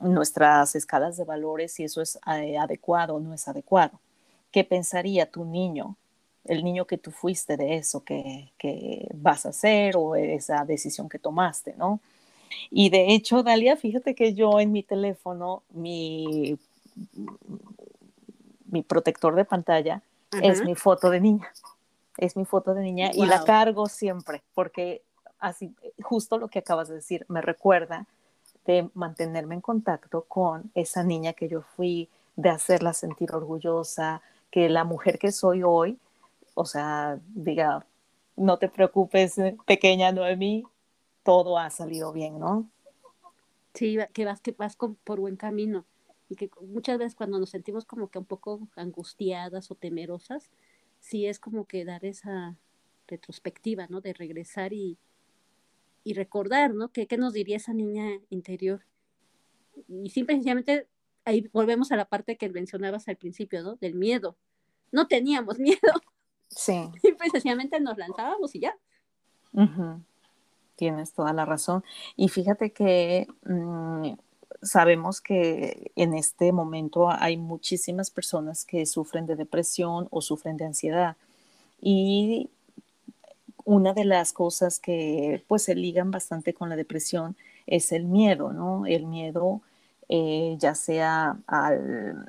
nuestras 0.00 0.74
escalas 0.74 1.18
de 1.18 1.24
valores, 1.24 1.72
si 1.72 1.84
eso 1.84 2.00
es 2.00 2.18
eh, 2.26 2.56
adecuado 2.56 3.16
o 3.16 3.20
no 3.20 3.34
es 3.34 3.46
adecuado. 3.46 4.00
¿Qué 4.50 4.64
pensaría 4.64 5.30
tu 5.30 5.44
niño 5.44 5.96
el 6.44 6.62
niño 6.62 6.86
que 6.86 6.98
tú 6.98 7.10
fuiste 7.10 7.56
de 7.56 7.76
eso 7.76 8.04
que, 8.04 8.50
vas 9.14 9.46
a 9.46 9.50
hacer 9.50 9.96
o 9.96 10.14
esa 10.16 10.64
decisión 10.64 11.08
que 11.08 11.18
tomaste, 11.18 11.74
¿no? 11.76 12.00
Y 12.70 12.90
de 12.90 13.14
hecho, 13.14 13.42
Dalia, 13.42 13.76
fíjate 13.76 14.14
que 14.14 14.34
yo 14.34 14.60
en 14.60 14.70
mi 14.70 14.82
teléfono, 14.82 15.62
mi, 15.70 16.56
mi 18.66 18.82
protector 18.82 19.34
de 19.34 19.44
pantalla 19.44 20.02
es 20.42 20.64
mi 20.64 20.74
foto 20.74 21.10
de 21.10 21.20
niña. 21.20 21.52
Es 22.16 22.36
mi 22.36 22.44
foto 22.44 22.74
de 22.74 22.82
niña 22.82 23.10
y 23.12 23.26
la 23.26 23.42
cargo 23.42 23.86
siempre 23.86 24.42
porque 24.54 25.02
así, 25.40 25.74
justo 26.02 26.38
lo 26.38 26.48
que 26.48 26.60
acabas 26.60 26.88
de 26.88 26.94
decir, 26.94 27.26
me 27.28 27.40
recuerda 27.40 28.06
de 28.66 28.88
mantenerme 28.94 29.56
en 29.56 29.60
contacto 29.60 30.22
con 30.22 30.70
esa 30.74 31.02
niña 31.02 31.32
que 31.32 31.48
yo 31.48 31.62
fui, 31.76 32.08
de 32.36 32.50
hacerla 32.50 32.92
sentir 32.94 33.34
orgullosa, 33.34 34.22
que 34.50 34.68
la 34.68 34.84
mujer 34.84 35.18
que 35.18 35.32
soy 35.32 35.62
hoy 35.62 35.98
o 36.54 36.64
sea, 36.64 37.20
diga, 37.28 37.86
no 38.36 38.58
te 38.58 38.68
preocupes, 38.68 39.36
pequeña 39.66 40.12
Noemí, 40.12 40.64
todo 41.22 41.58
ha 41.58 41.70
salido 41.70 42.12
bien, 42.12 42.38
¿no? 42.38 42.70
Sí, 43.74 43.98
que 44.12 44.24
vas, 44.24 44.40
que 44.40 44.52
vas 44.52 44.76
por 44.76 45.20
buen 45.20 45.36
camino 45.36 45.84
y 46.28 46.36
que 46.36 46.50
muchas 46.60 46.98
veces 46.98 47.14
cuando 47.14 47.38
nos 47.38 47.50
sentimos 47.50 47.84
como 47.84 48.08
que 48.08 48.18
un 48.18 48.24
poco 48.24 48.68
angustiadas 48.76 49.70
o 49.70 49.74
temerosas, 49.74 50.50
sí 51.00 51.26
es 51.26 51.38
como 51.38 51.66
que 51.66 51.84
dar 51.84 52.04
esa 52.04 52.56
retrospectiva, 53.06 53.86
¿no? 53.88 54.00
De 54.00 54.12
regresar 54.14 54.72
y, 54.72 54.98
y 56.02 56.14
recordar, 56.14 56.74
¿no? 56.74 56.90
¿Qué, 56.92 57.06
¿Qué, 57.06 57.18
nos 57.18 57.32
diría 57.32 57.56
esa 57.56 57.74
niña 57.74 58.20
interior? 58.30 58.84
Y 59.88 60.10
simplemente 60.10 60.88
ahí 61.24 61.48
volvemos 61.52 61.92
a 61.92 61.96
la 61.96 62.06
parte 62.06 62.36
que 62.36 62.48
mencionabas 62.48 63.08
al 63.08 63.16
principio, 63.16 63.62
¿no? 63.62 63.76
Del 63.76 63.94
miedo. 63.94 64.36
No 64.92 65.08
teníamos 65.08 65.58
miedo, 65.58 65.92
Sí. 66.54 66.90
Y 67.02 67.12
pues 67.12 67.32
sencillamente 67.32 67.80
nos 67.80 67.96
lanzábamos 67.98 68.54
y 68.54 68.60
ya. 68.60 68.76
Tienes 70.76 71.12
toda 71.12 71.32
la 71.32 71.44
razón. 71.44 71.84
Y 72.16 72.28
fíjate 72.28 72.72
que 72.72 73.28
mm, 73.44 74.14
sabemos 74.62 75.20
que 75.20 75.92
en 75.94 76.14
este 76.14 76.52
momento 76.52 77.08
hay 77.10 77.36
muchísimas 77.36 78.10
personas 78.10 78.64
que 78.64 78.84
sufren 78.86 79.26
de 79.26 79.36
depresión 79.36 80.08
o 80.10 80.20
sufren 80.20 80.56
de 80.56 80.66
ansiedad. 80.66 81.16
Y 81.80 82.50
una 83.64 83.94
de 83.94 84.04
las 84.04 84.32
cosas 84.32 84.80
que 84.80 85.44
pues 85.46 85.62
se 85.62 85.74
ligan 85.74 86.10
bastante 86.10 86.54
con 86.54 86.68
la 86.68 86.76
depresión 86.76 87.36
es 87.66 87.92
el 87.92 88.04
miedo, 88.04 88.52
¿no? 88.52 88.86
El 88.86 89.06
miedo 89.06 89.62
eh, 90.08 90.56
ya 90.58 90.74
sea 90.74 91.38
al, 91.46 92.28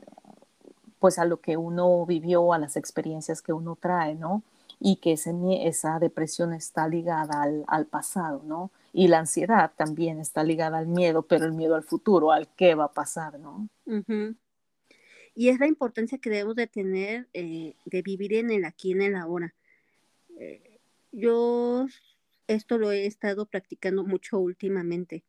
pues 1.06 1.20
a 1.20 1.26
lo 1.26 1.40
que 1.40 1.56
uno 1.56 2.04
vivió, 2.08 2.52
a 2.52 2.58
las 2.58 2.76
experiencias 2.78 3.44
que 3.44 3.54
uno 3.54 3.78
trae, 3.80 4.16
¿no? 4.16 4.42
Y 4.80 4.96
que 4.96 5.12
ese, 5.12 5.36
esa 5.68 6.00
depresión 6.00 6.52
está 6.52 6.88
ligada 6.88 7.44
al, 7.68 7.86
pasado, 7.86 8.42
¿no? 8.44 8.72
Y 8.92 9.08
la 9.08 9.20
ansiedad 9.20 9.72
también 9.78 10.20
está 10.20 10.44
ligada 10.44 10.80
al 10.80 10.88
miedo, 10.88 11.22
pero 11.22 11.46
el 11.46 11.52
miedo 11.52 11.76
al 11.76 11.84
futuro, 11.84 12.32
al 12.32 12.48
qué 12.56 12.74
va 12.74 12.86
a 12.86 12.94
pasar, 12.94 13.38
¿no? 13.38 13.70
Y 15.36 15.50
es 15.50 15.60
la 15.60 15.68
importancia 15.68 16.18
que 16.18 16.32
debemos 16.32 16.56
de 16.56 16.66
tener 16.66 17.28
eh, 17.34 17.76
de 17.86 18.02
vivir 18.02 18.34
en 18.34 18.50
el 18.50 18.66
aquí, 18.66 18.94
en 18.94 19.04
el 19.04 19.16
ahora. 19.16 19.54
Eh, 20.40 20.80
yo 21.12 21.86
esto 22.48 22.80
lo 22.80 22.92
he 22.92 23.06
estado 23.06 23.46
practicando 23.46 24.04
mucho 24.04 24.40
últimamente, 24.40 25.24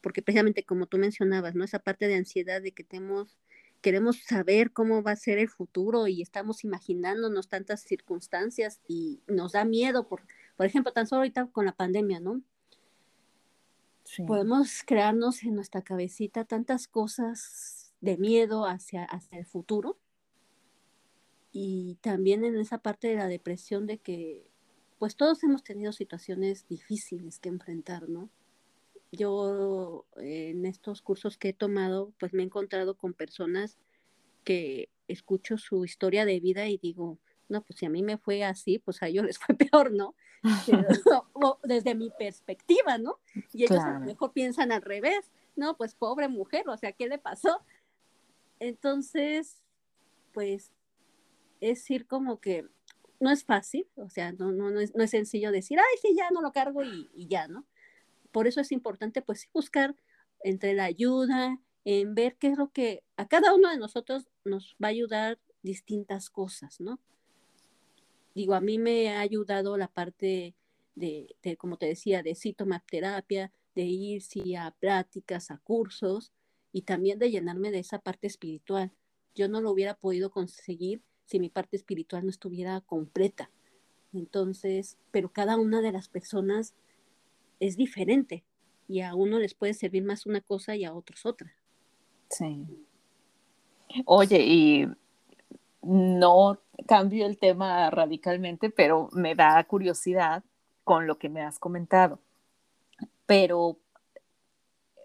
porque 0.00 0.22
precisamente 0.22 0.62
como 0.62 0.86
tú 0.86 0.96
mencionabas, 0.96 1.54
¿no? 1.54 1.64
Esa 1.64 1.80
parte 1.80 2.08
de 2.08 2.14
ansiedad 2.14 2.62
de 2.62 2.72
que 2.72 2.82
tenemos, 2.82 3.36
queremos 3.80 4.18
saber 4.24 4.72
cómo 4.72 5.02
va 5.02 5.12
a 5.12 5.16
ser 5.16 5.38
el 5.38 5.48
futuro 5.48 6.06
y 6.06 6.22
estamos 6.22 6.64
imaginándonos 6.64 7.48
tantas 7.48 7.82
circunstancias 7.82 8.80
y 8.88 9.20
nos 9.26 9.52
da 9.52 9.64
miedo, 9.64 10.08
por, 10.08 10.22
por 10.56 10.66
ejemplo, 10.66 10.92
tan 10.92 11.06
solo 11.06 11.20
ahorita 11.20 11.46
con 11.46 11.66
la 11.66 11.72
pandemia, 11.72 12.20
¿no? 12.20 12.42
Podemos 14.26 14.82
crearnos 14.86 15.42
en 15.42 15.54
nuestra 15.54 15.82
cabecita 15.82 16.44
tantas 16.44 16.88
cosas 16.88 17.92
de 18.00 18.16
miedo 18.16 18.64
hacia, 18.64 19.04
hacia 19.04 19.38
el 19.38 19.44
futuro 19.44 19.98
y 21.52 21.96
también 22.00 22.44
en 22.44 22.56
esa 22.56 22.78
parte 22.78 23.08
de 23.08 23.16
la 23.16 23.28
depresión 23.28 23.86
de 23.86 23.98
que 23.98 24.48
pues 24.98 25.14
todos 25.14 25.42
hemos 25.44 25.62
tenido 25.62 25.92
situaciones 25.92 26.66
difíciles 26.68 27.38
que 27.38 27.50
enfrentar, 27.50 28.08
¿no? 28.08 28.30
Yo 29.10 30.06
en 30.16 30.66
estos 30.66 31.02
cursos 31.02 31.38
que 31.38 31.50
he 31.50 31.52
tomado, 31.52 32.12
pues 32.18 32.32
me 32.34 32.42
he 32.42 32.46
encontrado 32.46 32.96
con 32.96 33.14
personas 33.14 33.78
que 34.44 34.90
escucho 35.08 35.56
su 35.58 35.84
historia 35.84 36.24
de 36.24 36.40
vida 36.40 36.68
y 36.68 36.78
digo, 36.78 37.18
no, 37.48 37.62
pues 37.62 37.78
si 37.78 37.86
a 37.86 37.90
mí 37.90 38.02
me 38.02 38.18
fue 38.18 38.44
así, 38.44 38.78
pues 38.78 39.02
a 39.02 39.08
ellos 39.08 39.24
les 39.26 39.38
fue 39.38 39.54
peor, 39.54 39.92
¿no? 39.92 40.14
desde 41.64 41.94
mi 41.94 42.10
perspectiva, 42.10 42.98
¿no? 42.98 43.18
Y 43.52 43.64
ellos 43.64 43.80
a 43.80 43.98
lo 43.98 44.00
mejor 44.00 44.32
piensan 44.32 44.72
al 44.72 44.82
revés, 44.82 45.30
no, 45.56 45.76
pues 45.76 45.94
pobre 45.94 46.28
mujer, 46.28 46.68
o 46.68 46.76
sea, 46.76 46.92
¿qué 46.92 47.08
le 47.08 47.18
pasó? 47.18 47.62
Entonces, 48.60 49.62
pues 50.32 50.72
es 51.60 51.90
ir 51.90 52.06
como 52.06 52.40
que 52.40 52.66
no 53.20 53.30
es 53.30 53.44
fácil, 53.44 53.86
o 53.96 54.08
sea, 54.08 54.32
no, 54.32 54.52
no, 54.52 54.70
no, 54.70 54.80
es, 54.80 54.94
no 54.94 55.02
es 55.02 55.10
sencillo 55.10 55.50
decir, 55.50 55.78
ay, 55.78 55.98
sí, 56.00 56.14
ya 56.16 56.30
no 56.30 56.40
lo 56.40 56.52
cargo 56.52 56.84
y, 56.84 57.10
y, 57.14 57.26
ya, 57.26 57.48
¿no? 57.48 57.66
Por 58.32 58.46
eso 58.46 58.60
es 58.60 58.72
importante, 58.72 59.22
pues, 59.22 59.48
buscar 59.52 59.96
entre 60.42 60.74
la 60.74 60.84
ayuda, 60.84 61.60
en 61.84 62.14
ver 62.14 62.36
qué 62.36 62.48
es 62.48 62.58
lo 62.58 62.70
que 62.70 63.02
a 63.16 63.26
cada 63.28 63.54
uno 63.54 63.70
de 63.70 63.78
nosotros 63.78 64.28
nos 64.44 64.76
va 64.82 64.88
a 64.88 64.90
ayudar 64.90 65.38
distintas 65.62 66.30
cosas, 66.30 66.80
¿no? 66.80 67.00
Digo, 68.34 68.54
a 68.54 68.60
mí 68.60 68.78
me 68.78 69.10
ha 69.10 69.20
ayudado 69.20 69.76
la 69.76 69.88
parte 69.88 70.54
de, 70.94 71.34
de 71.42 71.56
como 71.56 71.76
te 71.76 71.86
decía, 71.86 72.22
de 72.22 72.34
citomaterapia, 72.34 73.52
de 73.74 73.82
ir 73.84 74.22
sí, 74.22 74.54
a 74.54 74.70
pláticas, 74.78 75.50
a 75.50 75.58
cursos 75.58 76.32
y 76.72 76.82
también 76.82 77.18
de 77.18 77.30
llenarme 77.30 77.70
de 77.70 77.78
esa 77.78 78.00
parte 78.00 78.26
espiritual. 78.26 78.92
Yo 79.34 79.48
no 79.48 79.60
lo 79.60 79.70
hubiera 79.70 79.94
podido 79.94 80.30
conseguir 80.30 81.02
si 81.24 81.38
mi 81.38 81.48
parte 81.48 81.76
espiritual 81.76 82.24
no 82.24 82.30
estuviera 82.30 82.80
completa. 82.80 83.50
Entonces, 84.12 84.98
pero 85.10 85.32
cada 85.32 85.56
una 85.56 85.80
de 85.80 85.92
las 85.92 86.08
personas 86.08 86.74
es 87.60 87.76
diferente 87.76 88.44
y 88.86 89.00
a 89.00 89.14
uno 89.14 89.38
les 89.38 89.54
puede 89.54 89.74
servir 89.74 90.04
más 90.04 90.26
una 90.26 90.40
cosa 90.40 90.76
y 90.76 90.84
a 90.84 90.94
otros 90.94 91.26
otra. 91.26 91.52
Sí. 92.30 92.66
Oye, 94.04 94.44
y 94.44 94.88
no 95.82 96.58
cambio 96.86 97.26
el 97.26 97.38
tema 97.38 97.90
radicalmente, 97.90 98.70
pero 98.70 99.08
me 99.12 99.34
da 99.34 99.62
curiosidad 99.64 100.42
con 100.84 101.06
lo 101.06 101.18
que 101.18 101.28
me 101.28 101.42
has 101.42 101.58
comentado. 101.58 102.18
Pero, 103.26 103.78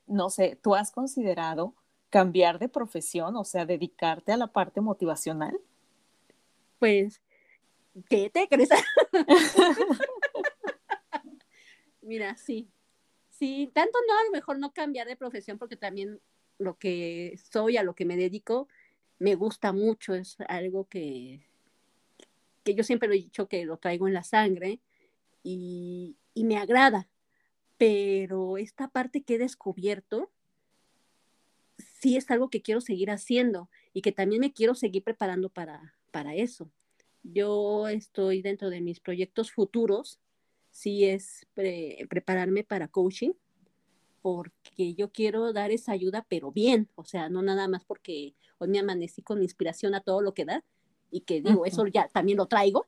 no 0.07 0.29
sé, 0.29 0.57
¿tú 0.61 0.75
has 0.75 0.91
considerado 0.91 1.73
cambiar 2.09 2.59
de 2.59 2.69
profesión, 2.69 3.35
o 3.35 3.43
sea, 3.43 3.65
dedicarte 3.65 4.31
a 4.31 4.37
la 4.37 4.47
parte 4.47 4.81
motivacional? 4.81 5.59
pues, 6.83 7.21
¿qué 8.09 8.29
te 8.29 8.45
crees? 8.49 8.67
Mira, 12.03 12.35
sí, 12.35 12.69
sí, 13.29 13.71
tanto 13.73 13.97
no, 14.07 14.13
a 14.13 14.23
lo 14.25 14.31
mejor 14.31 14.59
no 14.59 14.73
cambiar 14.73 15.07
de 15.07 15.15
profesión 15.15 15.57
porque 15.57 15.77
también 15.77 16.19
lo 16.57 16.77
que 16.77 17.39
soy, 17.51 17.77
a 17.77 17.83
lo 17.83 17.95
que 17.95 18.05
me 18.05 18.17
dedico, 18.17 18.67
me 19.19 19.35
gusta 19.35 19.71
mucho, 19.71 20.13
es 20.13 20.35
algo 20.47 20.85
que, 20.85 21.47
que 22.63 22.75
yo 22.75 22.83
siempre 22.83 23.07
lo 23.07 23.13
he 23.13 23.17
dicho 23.17 23.47
que 23.47 23.65
lo 23.65 23.77
traigo 23.77 24.07
en 24.07 24.13
la 24.13 24.23
sangre 24.23 24.81
y, 25.43 26.17
y 26.33 26.43
me 26.43 26.57
agrada, 26.57 27.07
pero 27.77 28.57
esta 28.57 28.89
parte 28.89 29.23
que 29.23 29.35
he 29.35 29.39
descubierto, 29.39 30.29
sí 31.77 32.17
es 32.17 32.29
algo 32.31 32.49
que 32.49 32.61
quiero 32.61 32.81
seguir 32.81 33.11
haciendo 33.11 33.69
y 33.93 34.01
que 34.01 34.11
también 34.11 34.41
me 34.41 34.53
quiero 34.53 34.75
seguir 34.75 35.03
preparando 35.03 35.49
para, 35.49 35.95
para 36.11 36.35
eso. 36.35 36.69
Yo 37.23 37.87
estoy 37.87 38.41
dentro 38.41 38.69
de 38.69 38.81
mis 38.81 38.99
proyectos 38.99 39.51
futuros, 39.51 40.19
sí 40.73 41.05
es 41.05 41.47
prepararme 41.53 42.63
para 42.63 42.87
coaching, 42.87 43.31
porque 44.21 44.95
yo 44.95 45.11
quiero 45.11 45.53
dar 45.53 45.71
esa 45.71 45.91
ayuda, 45.91 46.25
pero 46.27 46.51
bien, 46.51 46.89
o 46.95 47.05
sea, 47.05 47.29
no 47.29 47.41
nada 47.41 47.67
más 47.67 47.85
porque 47.85 48.33
hoy 48.57 48.69
me 48.69 48.79
amanecí 48.79 49.21
con 49.21 49.41
inspiración 49.41 49.93
a 49.93 50.01
todo 50.01 50.21
lo 50.21 50.33
que 50.33 50.45
da 50.45 50.63
y 51.11 51.21
que 51.21 51.41
digo, 51.41 51.65
eso 51.65 51.85
ya 51.87 52.07
también 52.07 52.39
lo 52.39 52.47
traigo, 52.47 52.87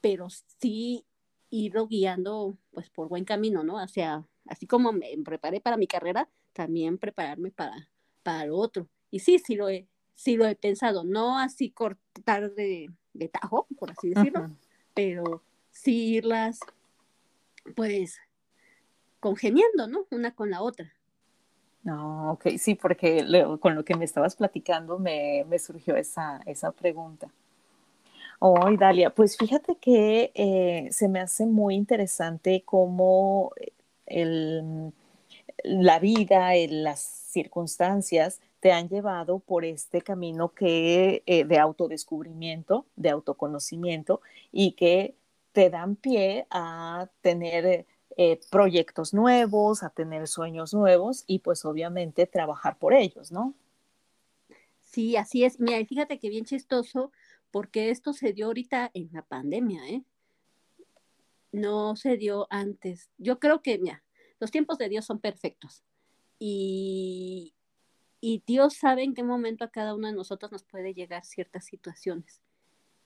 pero 0.00 0.26
sí 0.58 1.06
irlo 1.50 1.86
guiando 1.86 2.58
pues 2.72 2.90
por 2.90 3.08
buen 3.08 3.24
camino, 3.24 3.62
¿no? 3.62 3.76
O 3.76 3.88
sea, 3.88 4.26
así 4.46 4.66
como 4.66 4.92
me 4.92 5.16
preparé 5.24 5.60
para 5.60 5.76
mi 5.76 5.86
carrera, 5.86 6.28
también 6.52 6.98
prepararme 6.98 7.52
para, 7.52 7.88
para 8.24 8.46
lo 8.46 8.56
otro. 8.56 8.88
Y 9.12 9.20
sí, 9.20 9.38
sí 9.38 9.54
lo 9.54 9.68
he, 9.68 9.86
sí 10.16 10.36
lo 10.36 10.46
he 10.46 10.56
pensado, 10.56 11.04
no 11.04 11.38
así 11.38 11.70
cortar 11.70 12.52
de, 12.54 12.90
de 13.12 13.28
tajo, 13.28 13.68
por 13.78 13.92
así 13.92 14.08
decirlo, 14.08 14.50
pero 14.94 15.42
sí 15.70 16.14
irlas, 16.14 16.58
pues, 17.74 18.18
congeniando, 19.20 19.86
¿no? 19.86 20.06
Una 20.10 20.34
con 20.34 20.50
la 20.50 20.62
otra. 20.62 20.92
No, 21.82 22.32
ok, 22.32 22.48
sí, 22.58 22.74
porque 22.74 23.24
con 23.60 23.74
lo 23.74 23.84
que 23.84 23.94
me 23.94 24.04
estabas 24.06 24.36
platicando 24.36 24.98
me, 24.98 25.44
surgió 25.58 25.96
esa, 25.96 26.40
esa 26.46 26.72
pregunta. 26.72 27.28
Oh, 28.38 28.70
Dalia, 28.76 29.10
pues 29.10 29.36
fíjate 29.36 29.76
que 29.76 30.32
eh, 30.34 30.88
se 30.90 31.08
me 31.08 31.20
hace 31.20 31.46
muy 31.46 31.74
interesante 31.74 32.62
cómo 32.64 33.52
el, 34.06 34.92
la 35.62 35.98
vida, 35.98 36.50
las 36.68 37.00
circunstancias 37.00 38.40
te 38.60 38.72
han 38.72 38.88
llevado 38.88 39.40
por 39.40 39.64
este 39.64 40.00
camino 40.00 40.50
que, 40.50 41.22
eh, 41.26 41.44
de 41.44 41.58
autodescubrimiento, 41.58 42.86
de 42.96 43.10
autoconocimiento 43.10 44.20
y 44.52 44.72
que 44.72 45.14
te 45.54 45.70
dan 45.70 45.94
pie 45.94 46.48
a 46.50 47.08
tener 47.20 47.86
eh, 48.16 48.40
proyectos 48.50 49.14
nuevos, 49.14 49.84
a 49.84 49.90
tener 49.90 50.26
sueños 50.26 50.74
nuevos 50.74 51.22
y 51.28 51.38
pues 51.38 51.64
obviamente 51.64 52.26
trabajar 52.26 52.76
por 52.76 52.92
ellos, 52.92 53.30
¿no? 53.30 53.54
Sí, 54.80 55.16
así 55.16 55.44
es. 55.44 55.60
Mira, 55.60 55.84
fíjate 55.86 56.18
que 56.18 56.28
bien 56.28 56.44
chistoso 56.44 57.12
porque 57.52 57.90
esto 57.90 58.12
se 58.12 58.32
dio 58.32 58.46
ahorita 58.46 58.90
en 58.94 59.10
la 59.12 59.22
pandemia, 59.22 59.88
¿eh? 59.88 60.02
No 61.52 61.94
se 61.94 62.16
dio 62.16 62.48
antes. 62.50 63.08
Yo 63.16 63.38
creo 63.38 63.62
que, 63.62 63.78
mira, 63.78 64.02
los 64.40 64.50
tiempos 64.50 64.76
de 64.78 64.88
Dios 64.88 65.04
son 65.04 65.20
perfectos. 65.20 65.84
Y, 66.40 67.54
y 68.20 68.42
Dios 68.44 68.74
sabe 68.74 69.04
en 69.04 69.14
qué 69.14 69.22
momento 69.22 69.64
a 69.64 69.70
cada 69.70 69.94
uno 69.94 70.08
de 70.08 70.14
nosotros 70.14 70.50
nos 70.50 70.64
puede 70.64 70.94
llegar 70.94 71.24
ciertas 71.24 71.64
situaciones. 71.64 72.43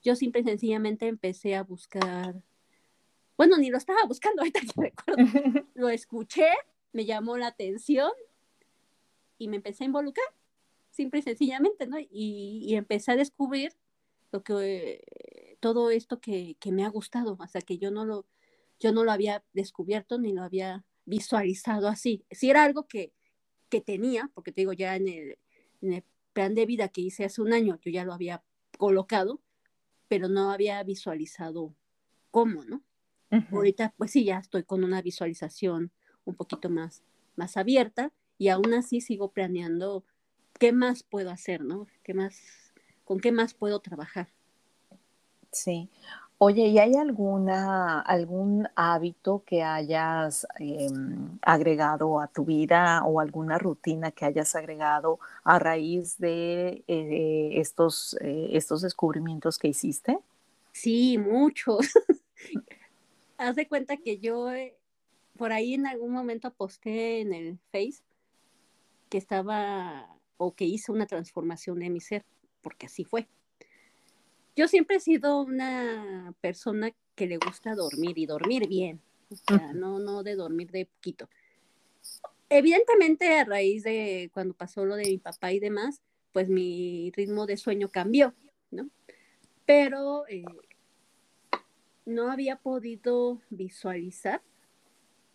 Yo 0.03 0.17
simple 0.17 0.43
y 0.43 0.45
sencillamente 0.45 1.07
empecé 1.07 1.55
a 1.55 1.63
buscar, 1.63 2.43
bueno, 3.37 3.57
ni 3.57 3.71
lo 3.71 3.79
estaba 3.79 4.01
buscando 4.07 4.43
ahorita 4.43 4.61
que 4.61 4.81
recuerdo, 4.81 5.17
lo 5.75 5.89
escuché, 5.89 6.49
me 6.93 7.05
llamó 7.05 7.37
la 7.37 7.49
atención 7.49 8.11
y 9.39 9.49
me 9.49 9.57
empecé 9.57 9.85
a 9.85 9.87
involucrar, 9.87 10.27
simple 10.91 11.21
y 11.21 11.23
sencillamente, 11.23 11.87
¿no? 11.87 11.99
Y, 11.99 12.65
y 12.67 12.75
empecé 12.75 13.13
a 13.13 13.17
descubrir 13.17 13.73
lo 14.33 14.43
que, 14.43 15.57
todo 15.61 15.91
esto 15.91 16.21
que, 16.21 16.57
que, 16.61 16.73
me 16.73 16.85
ha 16.85 16.89
gustado, 16.89 17.37
hasta 17.41 17.61
que 17.61 17.79
yo 17.79 17.91
no 17.91 18.05
lo, 18.05 18.27
yo 18.79 18.93
no 18.93 19.05
lo 19.05 19.13
había 19.13 19.45
descubierto 19.53 20.19
ni 20.19 20.33
lo 20.33 20.43
había 20.43 20.85
visualizado 21.05 21.89
así. 21.89 22.25
Si 22.31 22.51
era 22.51 22.65
algo 22.65 22.87
que, 22.87 23.13
que 23.69 23.81
tenía, 23.81 24.31
porque 24.35 24.53
te 24.53 24.63
digo, 24.63 24.73
ya 24.73 24.97
en 24.97 25.09
el, 25.09 26.05
plan 26.33 26.55
de 26.55 26.67
vida 26.67 26.89
que 26.89 27.01
hice 27.01 27.25
hace 27.25 27.43
un 27.43 27.53
año, 27.53 27.81
yo 27.83 27.91
ya 27.91 28.05
lo 28.05 28.13
había 28.13 28.45
colocado, 28.77 29.41
pero 30.09 30.29
no 30.29 30.51
había 30.51 30.83
visualizado 30.83 31.75
cómo, 32.31 32.65
¿no? 32.65 32.83
Ahorita, 33.53 33.95
pues 33.99 34.13
sí, 34.13 34.25
ya 34.25 34.39
estoy 34.39 34.65
con 34.65 34.85
una 34.85 35.03
visualización 35.03 35.93
un 36.25 36.35
poquito 36.35 36.71
más, 36.71 37.03
más 37.37 37.59
abierta 37.59 38.11
y 38.39 38.49
aún 38.49 38.73
así 38.73 39.03
sigo 39.03 39.33
planeando 39.33 40.05
qué 40.59 40.73
más 40.73 41.03
puedo 41.03 41.31
hacer, 41.31 41.63
¿no? 41.63 41.87
¿Qué 42.03 42.15
más, 42.15 42.73
con 43.05 43.21
qué 43.21 43.31
más 43.31 43.53
puedo 43.53 43.81
trabajar? 43.81 44.29
Sí. 45.53 45.91
Oye, 46.41 46.69
¿y 46.69 46.79
hay 46.79 46.95
alguna, 46.95 48.01
algún 48.01 48.69
hábito 48.77 49.43
que 49.45 49.65
hayas 49.65 50.47
em, 50.61 51.37
agregado 51.43 52.21
a 52.21 52.29
tu 52.29 52.45
vida 52.45 53.03
o 53.05 53.19
alguna 53.19 53.59
rutina 53.59 54.13
que 54.13 54.25
hayas 54.25 54.55
agregado 54.55 55.19
a 55.43 55.59
raíz 55.59 56.17
de 56.19 56.85
eh, 56.87 57.51
estos, 57.55 58.17
eh, 58.21 58.51
estos 58.53 58.83
descubrimientos 58.83 59.59
que 59.59 59.67
hiciste? 59.67 60.21
Sí, 60.71 61.19
muchos. 61.19 61.79
Haz 63.37 63.57
de 63.57 63.67
cuenta 63.67 63.97
que 63.97 64.19
yo 64.19 64.53
eh, 64.53 64.77
por 65.37 65.51
ahí 65.53 65.75
en 65.75 65.89
algún 65.89 66.13
momento 66.13 66.53
posté 66.53 67.21
en 67.21 67.35
el 67.35 67.59
Face 67.73 68.05
que 69.09 69.19
estaba 69.19 70.07
o 70.37 70.55
que 70.55 70.67
hice 70.67 70.93
una 70.93 71.07
transformación 71.07 71.81
de 71.81 71.91
mi 71.91 72.01
ser, 72.01 72.25
porque 72.63 72.87
así 72.87 73.03
fue 73.03 73.27
yo 74.59 74.67
siempre 74.67 74.97
he 74.97 75.01
sido 75.01 75.41
una 75.43 76.35
persona 76.41 76.91
que 77.15 77.29
le 77.29 77.37
gusta 77.37 77.77
dormir 77.77 78.19
y 78.19 78.27
dormir 78.27 78.67
bien, 78.67 79.01
o 79.31 79.37
sea, 79.37 79.73
no, 79.73 80.01
no 80.01 80.25
de 80.25 80.35
dormir 80.35 80.73
de 80.73 80.87
poquito. 80.87 81.29
Evidentemente, 82.49 83.39
a 83.39 83.45
raíz 83.45 83.85
de 83.85 84.33
cuando 84.35 84.55
pasó 84.55 84.85
lo 84.85 84.97
de 84.97 85.05
mi 85.05 85.19
papá 85.19 85.53
y 85.53 85.61
demás, 85.61 86.03
pues 86.33 86.49
mi 86.49 87.13
ritmo 87.15 87.47
de 87.47 87.57
sueño 87.57 87.89
cambió, 87.89 88.35
¿no? 88.73 88.91
Pero 89.65 90.27
eh, 90.27 90.43
no 92.05 92.33
había 92.33 92.57
podido 92.57 93.41
visualizar 93.51 94.43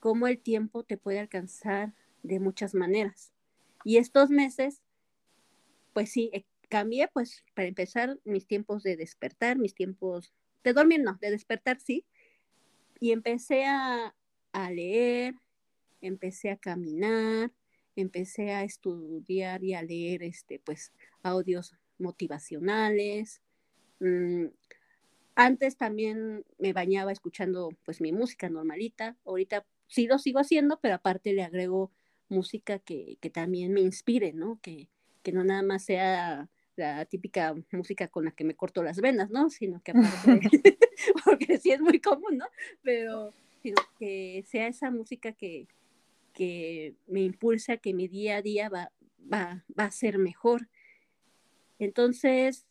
cómo 0.02 0.28
el 0.28 0.38
tiempo 0.38 0.84
te 0.84 0.98
puede 0.98 1.20
alcanzar 1.20 1.94
de 2.24 2.42
muchas 2.42 2.76
maneras. 2.76 3.32
Y 3.86 3.98
estos 3.98 4.30
meses, 4.30 4.82
pues 5.94 6.12
sí, 6.12 6.30
cambié, 6.74 7.08
pues, 7.08 7.46
para 7.54 7.68
empezar, 7.68 8.20
mis 8.26 8.48
tiempos 8.48 8.82
de 8.82 8.98
despertar, 8.98 9.60
mis 9.60 9.76
tiempos 9.76 10.34
de 10.64 10.74
dormir, 10.74 11.02
no, 11.04 11.20
de 11.22 11.30
despertar 11.30 11.80
sí. 11.80 12.04
Y 13.00 13.12
empecé 13.12 13.66
a, 13.66 14.16
leer, 14.72 15.36
empecé 16.02 16.50
a 16.50 16.58
caminar, 16.58 17.52
empecé 17.96 18.50
a 18.54 18.64
estudiar 18.64 19.64
y 19.64 19.76
a 19.76 19.84
leer, 19.84 20.24
este, 20.24 20.58
pues, 20.58 20.92
audios 21.22 21.76
motivacionales. 22.00 23.44
Mm, 24.00 24.48
antes 25.36 25.78
también 25.78 26.44
me 26.58 26.74
bañaba 26.74 27.12
escuchando, 27.12 27.70
pues, 27.86 28.02
mi 28.02 28.12
música 28.12 28.50
normalita. 28.50 29.16
Ahorita 29.26 29.64
sí 29.86 30.08
lo 30.08 30.18
sigo 30.18 30.40
haciendo, 30.40 30.80
pero 30.82 30.96
aparte 30.96 31.34
le 31.34 31.44
agrego 31.44 31.92
música 32.30 32.80
que, 32.80 33.20
que 33.22 33.30
también 33.30 33.74
me 33.74 33.82
inspire, 33.82 34.34
¿no? 34.34 34.60
Que, 34.60 34.90
que 35.22 35.32
no 35.32 35.44
nada 35.44 35.62
más 35.62 35.86
sea 35.86 36.50
la 36.76 37.06
típica 37.06 37.56
música 37.72 38.08
con 38.08 38.26
la 38.26 38.32
que 38.32 38.44
me 38.44 38.56
corto 38.56 38.84
las 38.84 39.00
venas, 39.00 39.30
¿no? 39.30 39.50
Sino 39.50 39.82
que 39.82 39.92
aparte, 40.62 40.78
porque 41.26 41.58
sí 41.58 41.72
es 41.72 41.82
muy 41.82 42.00
común, 42.00 42.38
¿no? 42.38 42.46
Pero 42.82 43.34
sino 43.62 43.82
que 43.98 44.44
sea 44.48 44.68
esa 44.68 44.92
música 44.92 45.32
que, 45.32 45.68
que 46.34 46.96
me 47.08 47.22
impulsa 47.22 47.78
que 47.78 47.94
mi 47.94 48.08
día 48.08 48.38
a 48.38 48.42
día 48.42 48.70
va, 48.70 48.92
va, 49.32 49.64
va 49.80 49.86
a 49.86 49.92
ser 49.92 50.18
mejor. 50.18 50.68
Entonces, 51.80 52.66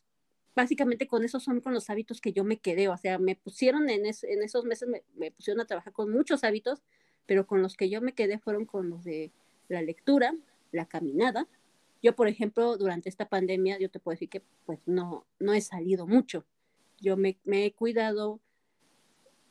básicamente 0.54 1.06
con 1.06 1.24
esos 1.24 1.42
son 1.42 1.60
con 1.60 1.72
los 1.72 1.88
hábitos 1.88 2.20
que 2.20 2.32
yo 2.32 2.44
me 2.44 2.58
quedé, 2.58 2.88
o 2.88 2.96
sea, 2.96 3.18
me 3.18 3.36
pusieron 3.36 3.88
en, 3.88 4.04
en 4.04 4.42
esos 4.42 4.64
meses, 4.64 4.88
me, 4.88 5.02
me, 5.14 5.30
pusieron 5.30 5.60
a 5.62 5.66
trabajar 5.66 5.92
con 5.92 6.10
muchos 6.10 6.44
hábitos, 6.44 6.82
pero 7.26 7.46
con 7.46 7.62
los 7.62 7.76
que 7.76 7.88
yo 7.88 8.02
me 8.02 8.12
quedé 8.12 8.38
fueron 8.38 8.66
con 8.66 8.90
los 8.90 9.04
de 9.04 9.32
la 9.68 9.80
lectura, 9.80 10.34
la 10.72 10.86
caminada, 10.86 11.48
yo, 12.02 12.16
por 12.16 12.26
ejemplo, 12.26 12.76
durante 12.76 13.08
esta 13.08 13.28
pandemia, 13.28 13.78
yo 13.78 13.88
te 13.88 14.00
puedo 14.00 14.14
decir 14.14 14.28
que 14.28 14.42
pues 14.66 14.80
no, 14.86 15.24
no 15.38 15.52
he 15.54 15.60
salido 15.60 16.06
mucho. 16.06 16.44
Yo 17.00 17.16
me, 17.16 17.38
he 17.46 17.72
cuidado 17.72 18.40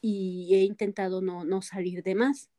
y 0.02 0.54
he 0.54 0.64
intentado 0.64 1.22
no, 1.22 1.46
no 1.46 1.62
salir 1.62 2.04
de 2.04 2.16
más. 2.16 2.50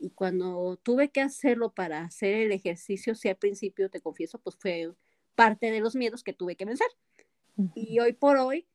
Y 0.00 0.10
cuando 0.10 0.78
tuve 0.82 1.10
que 1.10 1.20
hacerlo 1.20 1.72
para 1.72 2.02
hacer 2.02 2.34
el 2.34 2.52
ejercicio, 2.52 3.14
si 3.14 3.28
al 3.28 3.36
principio, 3.36 3.88
te 3.88 4.00
confieso, 4.00 4.38
pues 4.38 4.56
fue 4.56 4.92
parte 5.36 5.70
de 5.70 5.80
los 5.80 5.94
miedos 5.94 6.24
que 6.24 6.32
tuve 6.32 6.56
que 6.56 6.64
vencer. 6.64 6.88
Y 7.74 8.00
hoy 8.00 8.14
por 8.14 8.38
hoy, 8.38 8.66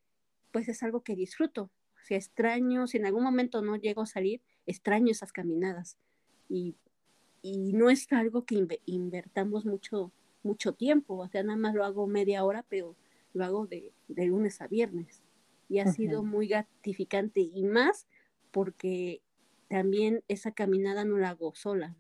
pues 0.52 0.70
es 0.70 0.84
algo 0.84 1.04
que 1.04 1.16
disfruto. 1.16 1.72
Si 2.04 2.14
extraño, 2.14 2.88
si 2.88 2.98
en 2.98 3.08
algún 3.08 3.24
momento 3.24 3.62
no 3.62 3.76
llego 3.76 4.04
a 4.04 4.06
salir, 4.06 4.42
extraño 4.68 5.12
esas 5.12 5.32
caminadas. 5.32 5.98
Y, 6.48 6.76
y 7.42 7.74
no 7.74 7.90
es 7.90 8.12
algo 8.14 8.46
que 8.46 8.64
invertamos 8.86 9.66
mucho 9.66 10.14
mucho 10.46 10.74
tiempo, 10.74 11.18
o 11.18 11.28
sea, 11.28 11.44
nada 11.44 11.58
más 11.58 11.74
lo 11.74 11.84
hago 11.84 12.08
media 12.08 12.46
hora, 12.46 12.64
pero 12.70 12.96
lo 13.34 13.44
hago 13.44 13.68
de, 13.68 13.92
lunes 14.08 14.62
a 14.62 14.68
viernes. 14.68 15.24
Y 15.68 15.80
ha 15.80 15.92
sido 15.92 16.24
muy 16.24 16.48
gratificante 16.48 17.42
y 17.42 17.64
más 17.64 18.08
porque 18.52 19.22
también 19.68 20.24
esa 20.28 20.52
caminada 20.52 21.04
no 21.04 21.18
la 21.18 21.30
hago 21.30 21.56
sola, 21.56 21.96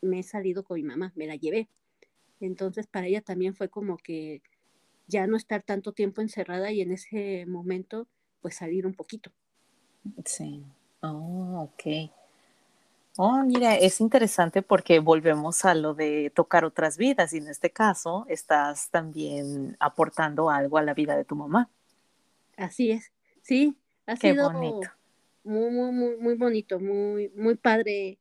me 0.00 0.20
he 0.20 0.22
salido 0.22 0.62
con 0.62 0.76
mi 0.76 0.84
mamá, 0.84 1.12
me 1.16 1.26
la 1.26 1.34
llevé. 1.34 1.68
Entonces 2.40 2.86
para 2.86 3.08
ella 3.08 3.20
también 3.20 3.54
fue 3.54 3.68
como 3.68 3.96
que 3.96 4.40
ya 5.08 5.26
no 5.26 5.36
estar 5.36 5.62
tanto 5.64 5.92
tiempo 5.92 6.20
encerrada 6.20 6.70
y 6.70 6.80
en 6.80 6.92
ese 6.92 7.44
momento 7.46 8.06
pues 8.40 8.54
salir 8.54 8.86
un 8.86 8.94
poquito. 8.94 9.32
Sí. 10.24 10.64
Oh, 11.02 11.68
ok. 11.72 12.12
Oh, 13.20 13.42
mira, 13.42 13.74
es 13.74 14.00
interesante 14.00 14.62
porque 14.62 15.00
volvemos 15.00 15.64
a 15.64 15.74
lo 15.74 15.92
de 15.92 16.30
tocar 16.32 16.64
otras 16.64 16.96
vidas 16.96 17.32
y 17.32 17.38
en 17.38 17.48
este 17.48 17.72
caso 17.72 18.24
estás 18.28 18.90
también 18.90 19.76
aportando 19.80 20.50
algo 20.50 20.78
a 20.78 20.82
la 20.82 20.94
vida 20.94 21.16
de 21.16 21.24
tu 21.24 21.34
mamá. 21.34 21.68
Así 22.56 22.92
es, 22.92 23.10
sí, 23.42 23.76
ha 24.06 24.14
sido 24.14 24.52
bonito. 24.52 24.88
Muy, 25.42 25.68
muy, 25.68 25.90
muy, 25.90 26.16
muy 26.16 26.34
bonito, 26.34 26.78
muy, 26.78 27.30
muy 27.30 27.56
padre 27.56 28.20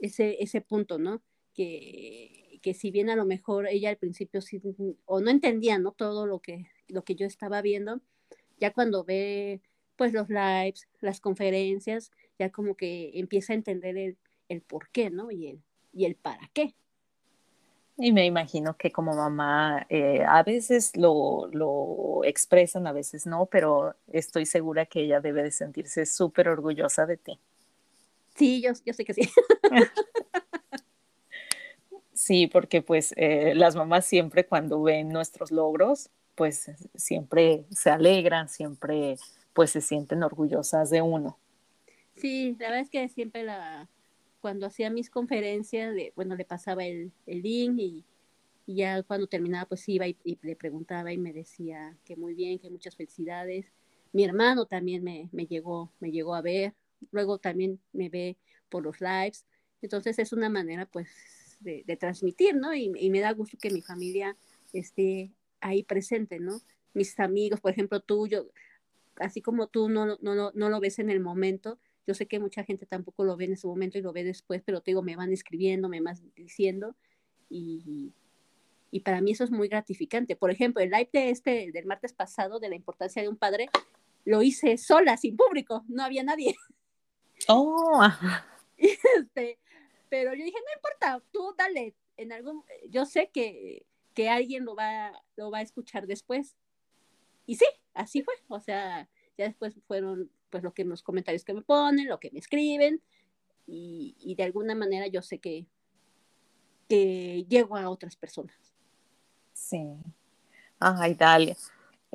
ese, 0.00 0.42
ese 0.42 0.60
punto, 0.60 0.98
¿no? 0.98 1.22
Que, 1.54 2.58
que 2.60 2.74
si 2.74 2.90
bien 2.90 3.10
a 3.10 3.14
lo 3.14 3.26
mejor 3.26 3.68
ella 3.68 3.90
al 3.90 3.98
principio 3.98 4.40
sí, 4.40 4.60
o 5.04 5.20
no 5.20 5.30
entendía, 5.30 5.78
¿no? 5.78 5.92
Todo 5.92 6.26
lo 6.26 6.40
que, 6.40 6.66
lo 6.88 7.04
que 7.04 7.14
yo 7.14 7.24
estaba 7.24 7.62
viendo, 7.62 8.00
ya 8.58 8.72
cuando 8.72 9.04
ve 9.04 9.62
pues 9.94 10.12
los 10.12 10.28
lives, 10.28 10.88
las 11.00 11.20
conferencias, 11.20 12.10
ya 12.38 12.50
como 12.50 12.76
que 12.76 13.12
empieza 13.14 13.52
a 13.52 13.56
entender 13.56 13.96
el, 13.96 14.18
el 14.48 14.62
por 14.62 14.88
qué, 14.90 15.10
¿no? 15.10 15.30
Y 15.30 15.48
el, 15.48 15.62
y 15.92 16.04
el 16.04 16.16
para 16.16 16.50
qué. 16.52 16.74
Y 17.96 18.12
me 18.12 18.26
imagino 18.26 18.76
que 18.76 18.90
como 18.90 19.14
mamá 19.14 19.86
eh, 19.88 20.24
a 20.26 20.42
veces 20.42 20.96
lo, 20.96 21.48
lo, 21.52 22.24
expresan, 22.24 22.88
a 22.88 22.92
veces 22.92 23.24
no, 23.24 23.46
pero 23.46 23.94
estoy 24.12 24.46
segura 24.46 24.86
que 24.86 25.02
ella 25.02 25.20
debe 25.20 25.44
de 25.44 25.52
sentirse 25.52 26.04
súper 26.04 26.48
orgullosa 26.48 27.06
de 27.06 27.16
ti. 27.16 27.38
Sí, 28.34 28.60
yo, 28.60 28.72
yo 28.84 28.92
sé 28.92 29.04
que 29.04 29.14
sí. 29.14 29.30
sí, 32.12 32.48
porque 32.48 32.82
pues 32.82 33.14
eh, 33.16 33.52
las 33.54 33.76
mamás 33.76 34.06
siempre 34.06 34.44
cuando 34.44 34.82
ven 34.82 35.10
nuestros 35.10 35.52
logros, 35.52 36.10
pues 36.34 36.72
siempre 36.96 37.64
se 37.70 37.90
alegran, 37.90 38.48
siempre 38.48 39.18
pues 39.52 39.70
se 39.70 39.80
sienten 39.80 40.24
orgullosas 40.24 40.90
de 40.90 41.00
uno. 41.00 41.38
Sí, 42.16 42.56
la 42.58 42.68
verdad 42.68 42.80
es 42.80 42.90
que 42.90 43.08
siempre 43.08 43.42
la, 43.42 43.88
cuando 44.44 44.66
hacía 44.66 44.90
mis 44.90 45.08
conferencias, 45.08 45.94
bueno, 46.14 46.36
le 46.36 46.44
pasaba 46.44 46.84
el, 46.84 47.12
link 47.26 47.78
y, 47.78 48.04
ya 48.66 49.02
cuando 49.02 49.26
terminaba, 49.26 49.66
pues 49.66 49.88
iba 49.88 50.06
y, 50.06 50.16
le 50.42 50.54
preguntaba 50.54 51.14
y 51.14 51.16
me 51.16 51.32
decía 51.32 51.96
que 52.04 52.14
muy 52.14 52.34
bien, 52.34 52.58
que 52.58 52.68
muchas 52.68 52.94
felicidades. 52.94 53.72
Mi 54.12 54.22
hermano 54.22 54.66
también 54.66 55.02
me, 55.02 55.46
llegó, 55.46 55.90
me 55.98 56.10
llegó 56.10 56.34
a 56.34 56.42
ver, 56.42 56.74
luego 57.10 57.38
también 57.38 57.80
me 57.94 58.10
ve 58.10 58.36
por 58.68 58.82
los 58.82 59.00
lives. 59.00 59.46
Entonces 59.80 60.18
es 60.18 60.32
una 60.34 60.50
manera, 60.50 60.84
pues, 60.84 61.08
de, 61.60 61.96
transmitir, 61.98 62.54
¿no? 62.54 62.74
Y, 62.74 62.90
me 63.10 63.20
da 63.20 63.32
gusto 63.32 63.56
que 63.58 63.70
mi 63.70 63.80
familia 63.80 64.36
esté 64.74 65.32
ahí 65.60 65.82
presente, 65.84 66.38
¿no? 66.38 66.60
Mis 66.92 67.18
amigos, 67.18 67.60
por 67.60 67.72
ejemplo, 67.72 68.00
tú, 68.00 68.26
yo, 68.26 68.46
así 69.16 69.40
como 69.40 69.68
tú 69.68 69.88
no, 69.88 70.18
no, 70.20 70.52
no 70.52 70.68
lo 70.68 70.80
ves 70.80 70.98
en 70.98 71.08
el 71.08 71.20
momento, 71.20 71.78
yo 72.06 72.14
sé 72.14 72.26
que 72.26 72.38
mucha 72.38 72.64
gente 72.64 72.86
tampoco 72.86 73.24
lo 73.24 73.36
ve 73.36 73.46
en 73.46 73.52
ese 73.54 73.66
momento 73.66 73.98
y 73.98 74.02
lo 74.02 74.12
ve 74.12 74.24
después, 74.24 74.62
pero 74.64 74.80
te 74.80 74.90
digo, 74.90 75.02
me 75.02 75.16
van 75.16 75.32
escribiendo, 75.32 75.88
me 75.88 76.00
van 76.00 76.16
diciendo 76.36 76.94
y, 77.48 78.12
y 78.90 79.00
para 79.00 79.20
mí 79.20 79.32
eso 79.32 79.44
es 79.44 79.50
muy 79.50 79.68
gratificante. 79.68 80.36
Por 80.36 80.50
ejemplo, 80.50 80.82
el 80.82 80.90
live 80.90 81.10
de 81.12 81.30
este, 81.30 81.70
del 81.72 81.86
martes 81.86 82.12
pasado 82.12 82.60
de 82.60 82.68
la 82.68 82.76
importancia 82.76 83.22
de 83.22 83.28
un 83.28 83.36
padre, 83.36 83.68
lo 84.24 84.42
hice 84.42 84.78
sola, 84.78 85.16
sin 85.16 85.36
público, 85.36 85.84
no 85.88 86.02
había 86.04 86.22
nadie. 86.22 86.54
Oh. 87.48 88.00
Este, 88.76 89.58
pero 90.08 90.32
yo 90.34 90.44
dije, 90.44 90.56
no 90.56 90.72
importa, 90.76 91.22
tú 91.32 91.52
dale, 91.58 91.96
en 92.16 92.32
algún, 92.32 92.62
yo 92.88 93.04
sé 93.04 93.28
que, 93.34 93.84
que 94.14 94.28
alguien 94.30 94.64
lo 94.64 94.76
va, 94.76 95.12
lo 95.34 95.50
va 95.50 95.58
a 95.58 95.62
escuchar 95.62 96.06
después. 96.06 96.54
Y 97.44 97.56
sí, 97.56 97.66
así 97.92 98.22
fue, 98.22 98.34
o 98.48 98.60
sea, 98.60 99.08
ya 99.36 99.46
después 99.46 99.74
fueron 99.86 100.30
pues 100.50 100.62
lo 100.62 100.72
que 100.72 100.84
los 100.84 101.02
comentarios 101.02 101.44
que 101.44 101.54
me 101.54 101.62
ponen, 101.62 102.08
lo 102.08 102.20
que 102.20 102.30
me 102.30 102.38
escriben, 102.38 103.02
y, 103.66 104.34
de 104.36 104.44
alguna 104.44 104.74
manera 104.74 105.06
yo 105.06 105.22
sé 105.22 105.38
que, 105.38 105.66
que 106.88 107.44
llego 107.48 107.76
a 107.76 107.88
otras 107.88 108.14
personas. 108.16 108.54
Sí. 109.52 109.96
Ay, 110.78 111.14
dale. 111.14 111.56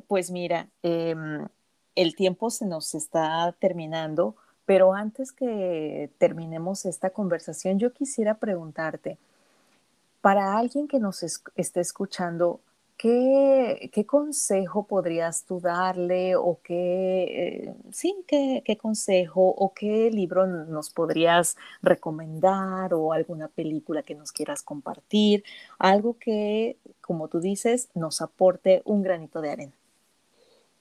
Pues 0.08 0.32
mira, 0.32 0.70
em, 0.84 1.48
el 1.96 2.16
tiempo 2.16 2.50
se 2.50 2.66
nos 2.66 2.96
está 2.96 3.56
terminando, 3.60 4.36
pero 4.66 4.94
antes 4.94 5.32
que 5.32 6.12
terminemos 6.18 6.86
esta 6.86 7.10
conversación, 7.10 7.80
yo 7.80 7.92
quisiera 7.92 8.38
preguntarte, 8.38 9.18
para 10.22 10.58
alguien 10.58 10.88
que 10.88 11.00
nos 11.00 11.24
esté 11.24 11.80
escuchando, 11.80 12.60
¿qué, 13.00 14.06
consejo 14.06 14.86
podrías 14.86 15.46
tú 15.46 15.62
darle 15.62 16.36
o 16.36 16.60
qué, 16.62 17.24
eh, 17.24 17.74
sí, 17.92 18.14
qué, 18.28 18.78
consejo 18.78 19.42
o 19.42 19.74
qué 19.74 20.12
libro 20.12 20.46
nos 20.46 20.90
podrías 20.90 21.56
recomendar 21.82 22.94
o 22.94 23.14
alguna 23.14 23.48
película 23.48 24.04
que 24.04 24.16
nos 24.16 24.34
quieras 24.34 24.62
compartir? 24.62 25.46
Algo 25.80 26.18
que, 26.20 26.78
como 27.00 27.30
tú 27.30 27.40
dices, 27.40 27.90
nos 27.96 28.22
aporte 28.22 28.82
un 28.84 29.02
granito 29.02 29.40
de 29.40 29.52
arena. 29.52 29.74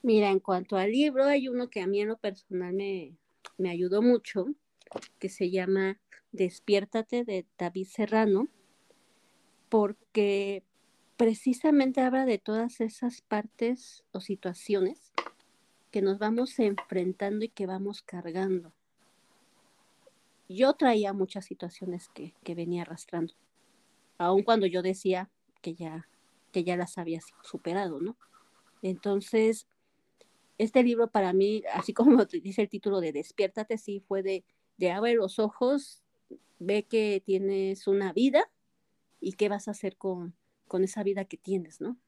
Mira, 0.03 0.31
en 0.31 0.41
cuanto 0.41 0.77
al 0.77 0.91
libro, 0.91 1.25
hay 1.25 1.49
uno 1.49 1.71
que 1.71 1.81
a 1.83 1.87
mí 1.87 2.01
en 2.01 2.09
lo 2.09 2.17
personal 2.17 2.75
me, 2.75 3.13
me 3.59 3.71
ayudó 3.71 4.03
mucho, 4.03 4.47
que 5.21 5.29
se 5.29 5.51
llama 5.51 6.01
Despiértate 6.33 7.25
de 7.25 7.47
David 7.57 7.87
Serrano, 7.87 8.49
porque 9.69 10.65
precisamente 11.19 12.01
habla 12.01 12.25
de 12.25 12.39
todas 12.39 12.81
esas 12.81 13.23
partes 13.23 14.05
o 14.13 14.21
situaciones 14.21 15.13
que 15.91 16.01
nos 16.01 16.19
vamos 16.19 16.57
enfrentando 16.61 17.45
y 17.45 17.49
que 17.49 17.67
vamos 17.67 18.03
cargando. 18.03 18.73
Yo 20.49 20.73
traía 20.75 21.13
muchas 21.13 21.45
situaciones 21.45 22.09
que, 22.15 22.55
venía 22.55 22.83
arrastrando, 22.83 23.35
aun 24.17 24.45
cuando 24.45 24.67
yo 24.67 24.81
decía 24.81 25.29
que 25.61 25.75
ya, 25.75 26.09
que 26.53 26.63
ya 26.63 26.77
las 26.77 26.99
había 26.99 27.21
superado, 27.43 28.01
¿no? 28.01 28.17
Entonces, 28.81 29.67
este 30.57 30.85
libro 30.85 31.11
para 31.11 31.33
mí, 31.33 31.65
así 31.75 31.93
como 31.95 32.25
dice 32.27 32.63
el 32.63 32.69
título 32.69 33.01
de 33.01 33.13
Despiértate, 33.13 33.77
sí 33.77 34.01
fue 34.07 34.23
de, 34.23 34.45
de 34.77 34.93
abre 34.93 35.15
los 35.15 35.41
ojos, 35.41 36.01
ve 36.61 36.85
que 36.85 37.21
tienes 37.27 37.89
una 37.89 38.13
vida 38.13 38.49
y 39.21 39.33
qué 39.33 39.49
vas 39.49 39.67
a 39.67 39.73
hacer 39.73 39.97
con, 39.97 40.37
con 40.69 40.85
esa 40.85 41.03
vida 41.03 41.25
que 41.25 41.37
tienes, 41.37 41.81
¿no? 41.81 41.99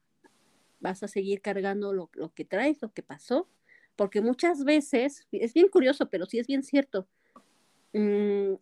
Vas 0.79 1.03
a 1.03 1.07
seguir 1.07 1.41
cargando 1.41 1.93
lo, 1.93 2.09
que 2.33 2.45
traes, 2.45 2.81
lo 2.81 2.93
que 2.93 3.03
pasó, 3.03 3.49
porque 3.95 4.21
muchas 4.21 4.63
veces, 4.63 5.27
es 5.31 5.53
bien 5.53 5.67
curioso, 5.67 6.09
pero 6.09 6.25
sí 6.25 6.39
es 6.39 6.47
bien 6.47 6.63
cierto, 6.63 7.07
mm, 7.93 8.53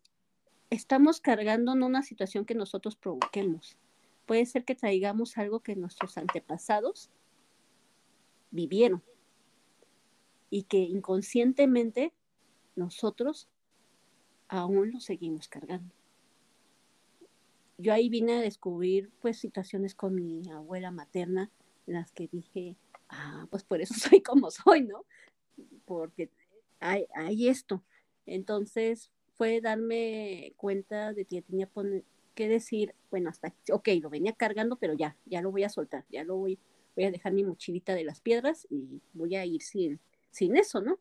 estamos 0.69 1.21
cargando 1.21 1.73
en 1.73 1.83
una 1.83 2.03
situación 2.03 2.45
que 2.45 2.55
nosotros 2.55 2.95
provoquemos. 2.95 3.77
Puede 4.25 4.45
ser 4.45 4.65
que 4.65 4.75
traigamos 4.75 5.37
algo 5.37 5.61
que 5.61 5.75
nuestros 5.75 6.17
antepasados 6.17 7.09
vivieron 8.51 9.03
y 10.49 10.63
que 10.63 10.79
inconscientemente 10.79 12.13
nosotros 12.75 13.49
aún 14.47 14.91
lo 14.91 14.99
seguimos 14.99 15.47
cargando 15.47 15.98
yo 17.79 17.93
ahí 17.93 18.09
vine 18.09 18.33
a 18.33 18.41
descubrir 18.41 19.09
pues 19.21 19.39
situaciones 19.39 19.95
con 19.95 20.13
mi 20.13 20.49
abuela 20.51 20.91
materna 20.91 21.49
en 21.87 21.93
las 21.93 22.11
que 22.11 22.27
dije, 22.27 22.75
ah, 23.07 23.47
pues 23.49 23.63
por 23.63 23.81
eso 23.81 23.93
soy 24.17 24.21
como 24.21 24.51
soy, 24.51 24.83
¿no? 24.83 25.05
Porque 25.85 26.29
hay, 26.79 27.05
hay 27.15 27.47
esto. 27.47 27.81
Entonces 28.25 29.09
fue 29.35 29.61
darme 29.61 30.53
cuenta 30.57 31.13
de 31.13 31.23
que 31.23 31.41
tenía 31.41 31.69
que 32.35 32.49
decir, 32.49 32.93
bueno, 33.09 33.29
hasta, 33.29 33.55
ok, 33.71 33.87
lo 34.01 34.09
venía 34.09 34.33
cargando, 34.33 34.75
pero 34.75 34.93
ya, 34.93 35.15
ya 35.25 35.41
lo 35.41 35.49
voy 35.51 35.63
a 35.63 35.69
soltar, 35.69 36.05
ya 36.09 36.25
lo 36.25 36.35
voy, 36.35 36.59
voy 36.95 37.05
a 37.05 37.11
dejar 37.11 37.31
mi 37.31 37.45
mochilita 37.45 37.95
de 37.95 38.03
las 38.03 38.19
piedras 38.19 38.67
y 38.69 39.01
voy 39.13 39.35
a 39.35 39.45
ir 39.45 39.61
sin, 39.61 40.01
sin 40.31 40.57
eso, 40.57 40.81
¿no? 40.81 40.99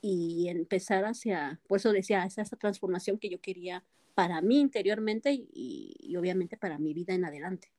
Y 0.00 0.48
empezar 0.48 1.04
hacia, 1.04 1.60
por 1.68 1.78
eso 1.78 1.92
decía, 1.92 2.24
esa, 2.24 2.42
esa 2.42 2.56
transformación 2.56 3.18
que 3.18 3.28
yo 3.28 3.40
quería 3.40 3.84
para 4.18 4.40
mí 4.40 4.58
interiormente 4.58 5.30
y, 5.32 6.16
obviamente 6.18 6.56
para 6.56 6.76
mi 6.76 6.92
vida 6.92 7.14
en 7.14 7.24
adelante. 7.24 7.70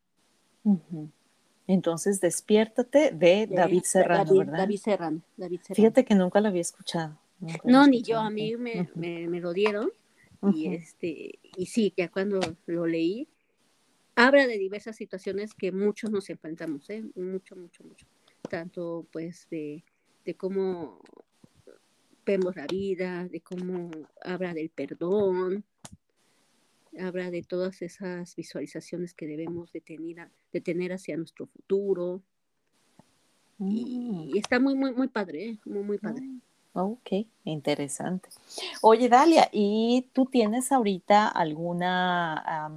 Entonces, 1.68 2.22
despiértate 2.22 3.12
de, 3.12 3.46
David 3.46 3.84
Serrano, 3.84 4.38
¿verdad? 4.38 4.60
David 4.60 4.80
Serrano, 4.80 5.22
Fíjate 5.74 6.06
que 6.06 6.16
nunca 6.16 6.40
lo 6.40 6.48
había 6.48 6.62
escuchado. 6.62 7.20
no, 7.66 7.86
ni 7.88 8.04
yo, 8.04 8.20
a 8.20 8.30
mí 8.30 8.56
me, 8.56 8.88
lo 9.42 9.52
dieron 9.52 9.92
y 10.54 10.74
este 10.74 11.40
y 11.58 11.66
sí, 11.66 11.94
ya 11.98 12.08
cuando 12.08 12.40
lo 12.68 12.88
leí, 12.88 13.28
habla 14.16 14.48
de 14.48 14.58
diversas 14.58 14.96
situaciones 14.96 15.54
que 15.54 15.74
muchos 15.74 16.10
nos 16.10 16.30
enfrentamos, 16.30 16.90
¿eh? 16.90 17.04
mucho, 17.16 17.58
mucho, 17.58 17.84
mucho. 17.84 18.08
Tanto 18.50 19.06
pues 19.12 19.46
de, 19.52 19.84
de 20.24 20.36
cómo 20.36 21.02
vemos 22.26 22.56
la 22.56 22.66
vida, 22.66 23.28
de 23.28 23.42
cómo 23.42 23.92
habla 24.24 24.54
del 24.54 24.70
perdón, 24.70 25.66
habla 27.00 27.32
de 27.32 27.44
todas 27.44 27.82
esas 27.82 28.36
visualizaciones 28.36 29.14
que 29.14 29.28
debemos 29.28 29.72
de 29.72 29.82
tener, 29.82 30.30
de 30.52 30.62
tener 30.62 30.94
hacia 30.94 31.18
nuestro 31.18 31.48
futuro. 31.48 32.22
Y, 33.60 34.32
mm. 34.34 34.38
está 34.38 34.60
muy, 34.60 34.76
muy, 34.76 34.94
muy 34.94 35.08
padre, 35.08 35.50
¿eh? 35.50 35.60
muy, 35.66 35.84
muy 35.84 35.98
padre. 35.98 36.22
Mm, 36.22 36.42
ok, 36.74 37.10
interesante. 37.44 38.30
Oye, 38.82 39.10
Dalia, 39.10 39.50
¿y 39.52 40.08
tú 40.14 40.26
tienes 40.26 40.72
ahorita 40.72 41.28
alguna 41.28 42.70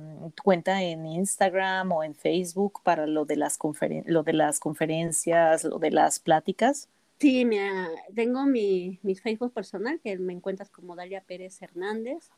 cuenta 0.43 0.83
en 0.83 1.07
Instagram 1.07 1.93
o 1.93 2.03
en 2.03 2.15
Facebook 2.15 2.81
para 2.83 3.07
lo 3.07 3.25
de 3.25 3.37
las, 3.37 3.59
lo 4.07 4.23
de 4.23 4.33
las 4.33 4.61
conferencias, 4.61 5.65
lo 5.65 5.79
de 5.79 5.91
las 5.91 6.19
pláticas? 6.19 6.89
Sí, 7.19 7.49
tengo 8.17 8.45
mi, 8.47 8.99
mi, 9.03 9.15
Facebook 9.15 9.53
personal, 9.53 10.01
que 10.01 10.19
me 10.19 10.33
encuentras 10.33 10.71
como 10.71 10.97
Dalia 10.97 11.21
Pérez 11.21 11.63
Hernández 11.63 12.31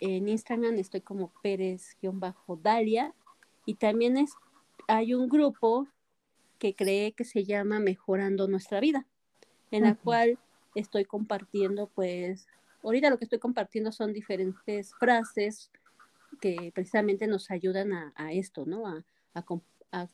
en 0.00 0.28
Instagram 0.28 0.74
estoy 0.74 1.00
como 1.00 1.32
Pérez-Dalia 1.42 3.14
y 3.66 3.74
también 3.74 4.16
es, 4.16 4.32
hay 4.88 5.14
un 5.14 5.28
grupo 5.28 5.88
que 6.58 6.74
cree 6.74 7.12
que 7.12 7.24
se 7.24 7.44
llama 7.44 7.78
Mejorando 7.78 8.48
Nuestra 8.48 8.80
Vida, 8.80 9.06
en 9.70 9.82
la 9.82 9.94
cual 9.94 10.38
estoy 10.74 11.04
compartiendo, 11.04 11.88
pues, 11.94 12.46
ahorita 12.82 13.10
lo 13.10 13.18
que 13.18 13.24
estoy 13.24 13.38
compartiendo 13.38 13.92
son 13.92 14.12
diferentes 14.12 14.94
frases 14.94 15.70
que 16.40 16.72
precisamente 16.74 17.26
nos 17.26 17.50
ayudan 17.50 17.92
a, 17.92 18.32
esto, 18.32 18.66
¿no? 18.66 18.86
A, 18.86 19.04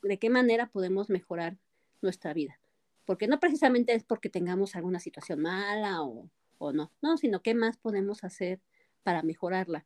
de 0.03 0.17
qué 0.17 0.29
manera 0.29 0.67
podemos 0.67 1.09
mejorar 1.09 1.57
nuestra 2.01 2.33
vida. 2.33 2.59
Porque 3.05 3.27
no 3.27 3.39
precisamente 3.39 3.93
es 3.93 4.03
porque 4.03 4.29
tengamos 4.29 4.75
alguna 4.75 4.99
situación 4.99 5.41
mala 5.41 6.03
o, 6.03 6.29
o 6.59 6.71
no, 6.71 6.91
no, 7.01 7.17
sino 7.17 7.41
qué 7.41 7.55
más 7.55 7.77
podemos 7.77 8.23
hacer 8.23 8.59
para 9.03 9.23
mejorarla. 9.23 9.85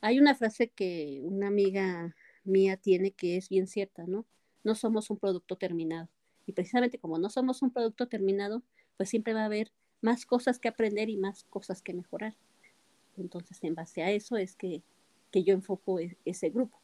Hay 0.00 0.18
una 0.18 0.34
frase 0.34 0.68
que 0.68 1.20
una 1.24 1.48
amiga 1.48 2.14
mía 2.44 2.76
tiene 2.76 3.12
que 3.12 3.36
es 3.36 3.48
bien 3.48 3.66
cierta, 3.66 4.04
¿no? 4.06 4.26
No 4.64 4.74
somos 4.74 5.10
un 5.10 5.18
producto 5.18 5.56
terminado. 5.56 6.08
Y 6.46 6.52
precisamente 6.52 6.98
como 6.98 7.18
no 7.18 7.30
somos 7.30 7.62
un 7.62 7.72
producto 7.72 8.08
terminado, 8.08 8.62
pues 8.96 9.08
siempre 9.08 9.34
va 9.34 9.42
a 9.42 9.46
haber 9.46 9.72
más 10.00 10.26
cosas 10.26 10.58
que 10.58 10.68
aprender 10.68 11.08
y 11.08 11.16
más 11.16 11.44
cosas 11.44 11.82
que 11.82 11.94
mejorar. 11.94 12.36
Entonces, 13.16 13.58
en 13.62 13.74
base 13.74 14.02
a 14.02 14.10
eso 14.10 14.36
es 14.36 14.54
que, 14.54 14.82
yo 15.32 15.52
enfoco 15.52 15.98
e, 15.98 16.16
ese 16.24 16.48
grupo. 16.48 16.78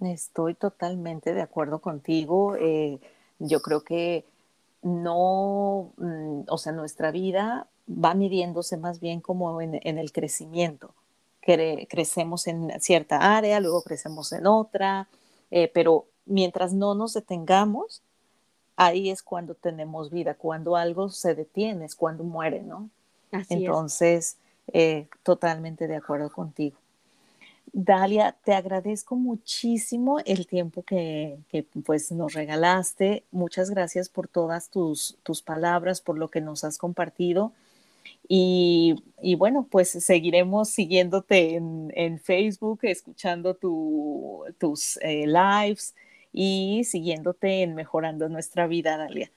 Estoy 0.00 0.54
totalmente 0.54 1.34
de 1.34 1.42
acuerdo 1.42 1.80
contigo. 1.80 2.56
Eh, 2.56 2.98
yo 3.38 3.62
creo 3.62 3.84
que 3.84 4.24
no, 4.82 5.92
mm, 5.98 6.42
o 6.48 6.58
sea, 6.58 6.72
nuestra 6.72 7.12
vida 7.12 7.68
va 7.88 8.14
midiéndose 8.14 8.76
más 8.76 8.98
bien 8.98 9.20
como 9.20 9.60
en 9.60 9.98
el 9.98 10.10
crecimiento 10.10 10.94
crecemos 11.42 12.46
en 12.46 12.80
cierta 12.80 13.36
área, 13.36 13.60
luego 13.60 13.82
crecemos 13.82 14.32
en 14.32 14.46
otra, 14.46 15.08
eh, 15.50 15.70
pero 15.72 16.06
mientras 16.24 16.72
no 16.72 16.94
nos 16.94 17.14
detengamos, 17.14 18.02
ahí 18.76 19.10
es 19.10 19.22
cuando 19.22 19.54
tenemos 19.54 20.10
vida, 20.10 20.34
cuando 20.34 20.76
algo 20.76 21.08
se 21.08 21.34
detiene, 21.34 21.84
es 21.84 21.96
cuando 21.96 22.24
muere, 22.24 22.62
¿no? 22.62 22.88
Entonces, 23.48 24.36
eh, 24.72 25.08
totalmente 25.22 25.88
de 25.88 25.96
acuerdo 25.96 26.30
contigo. 26.30 26.78
Dalia, 27.72 28.36
te 28.44 28.52
agradezco 28.52 29.16
muchísimo 29.16 30.18
el 30.26 30.46
tiempo 30.46 30.82
que, 30.82 31.38
que, 31.48 31.62
pues 31.84 32.12
nos 32.12 32.34
regalaste. 32.34 33.24
Muchas 33.30 33.70
gracias 33.70 34.10
por 34.10 34.28
todas 34.28 34.68
tus, 34.68 35.16
tus 35.22 35.42
palabras, 35.42 36.02
por 36.02 36.18
lo 36.18 36.28
que 36.28 36.42
nos 36.42 36.64
has 36.64 36.76
compartido. 36.76 37.52
Y, 38.28 38.96
bueno, 39.36 39.68
pues 39.70 39.90
seguiremos 39.90 40.70
siguiéndote 40.70 41.56
en, 41.56 42.18
Facebook, 42.18 42.80
escuchando 42.82 43.54
tus 43.54 44.98
eh, 45.02 45.26
lives 45.26 45.94
y 46.32 46.82
siguiéndote 46.84 47.62
en 47.62 47.74
Mejorando 47.74 48.28
Nuestra 48.28 48.66
Vida, 48.66 48.96
Dalia. 48.96 49.30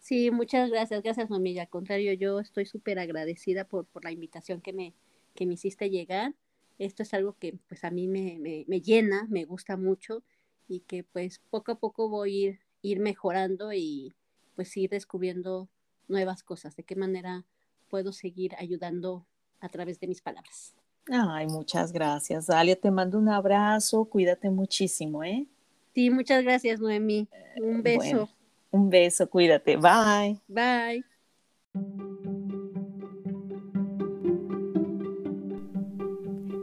Sí, 0.00 0.30
muchas 0.30 0.68
gracias, 0.68 1.02
gracias 1.02 1.30
Noemí. 1.30 1.58
Al 1.58 1.68
contrario, 1.68 2.12
yo 2.12 2.40
estoy 2.40 2.66
súper 2.66 2.98
agradecida 2.98 3.64
por, 3.64 3.86
por 3.86 4.04
la 4.04 4.10
invitación 4.10 4.60
que 4.60 4.72
me, 4.72 4.94
que 5.34 5.46
me 5.46 5.54
hiciste 5.54 5.90
llegar. 5.90 6.34
Esto 6.78 7.04
es 7.04 7.14
algo 7.14 7.36
que 7.38 7.54
pues 7.68 7.84
a 7.84 7.90
mí 7.90 8.08
me, 8.08 8.38
me, 8.38 8.64
me 8.66 8.80
llena, 8.80 9.26
me 9.30 9.44
gusta 9.44 9.76
mucho 9.76 10.22
y 10.68 10.80
que 10.80 11.04
pues 11.04 11.40
poco 11.50 11.72
a 11.72 11.78
poco 11.78 12.08
voy 12.08 12.30
a 12.30 12.48
ir, 12.48 12.60
ir 12.82 13.00
mejorando 13.00 13.72
y 13.72 14.12
pues 14.56 14.76
ir 14.76 14.90
descubriendo 14.90 15.68
nuevas 16.08 16.42
cosas, 16.42 16.76
de 16.76 16.82
qué 16.82 16.96
manera 16.96 17.44
puedo 17.92 18.10
seguir 18.10 18.54
ayudando 18.58 19.26
a 19.60 19.68
través 19.68 20.00
de 20.00 20.06
mis 20.06 20.22
palabras. 20.22 20.74
Ay, 21.10 21.46
muchas 21.48 21.92
gracias, 21.92 22.46
Dalia. 22.46 22.74
Te 22.74 22.90
mando 22.90 23.18
un 23.18 23.28
abrazo, 23.28 24.06
cuídate 24.06 24.48
muchísimo, 24.48 25.22
¿eh? 25.22 25.46
Sí, 25.94 26.08
muchas 26.08 26.42
gracias, 26.42 26.80
Noemí. 26.80 27.28
Un 27.60 27.82
beso. 27.82 28.30
un 28.70 28.88
beso, 28.88 29.28
cuídate. 29.28 29.76
Bye. 29.76 30.40
Bye. 30.48 31.04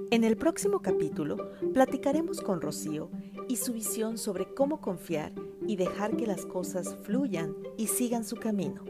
En 0.10 0.24
el 0.24 0.36
próximo 0.36 0.82
capítulo 0.82 1.52
platicaremos 1.76 2.42
con 2.42 2.60
Rocío 2.60 3.12
y 3.48 3.58
su 3.58 3.74
visión 3.74 4.18
sobre 4.18 4.52
cómo 4.56 4.82
confiar 4.82 5.32
y 5.68 5.76
dejar 5.76 6.18
que 6.18 6.26
las 6.26 6.48
cosas 6.48 6.98
fluyan 7.04 7.56
y 7.78 7.86
sigan 7.86 8.26
su 8.26 8.36
camino. 8.36 8.84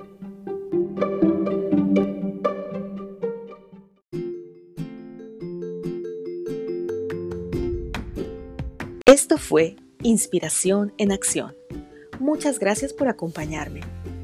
Fue 9.49 9.77
Inspiración 10.03 10.93
en 10.99 11.11
Acción. 11.11 11.55
Muchas 12.19 12.59
gracias 12.59 12.93
por 12.93 13.07
acompañarme. 13.07 13.81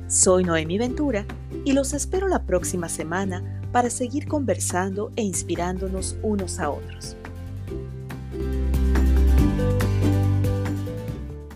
Soy 0.08 0.44
Noemi 0.44 0.78
Ventura 0.78 1.26
y 1.66 1.74
los 1.74 1.94
espero 1.94 2.28
la 2.28 2.46
próxima 2.46 2.90
semana 2.90 3.60
para 3.72 3.90
seguir 3.90 4.28
conversando 4.28 5.12
e 5.16 5.24
inspirándonos 5.24 6.16
unos 6.22 6.60
a 6.60 6.70
otros. 6.70 7.18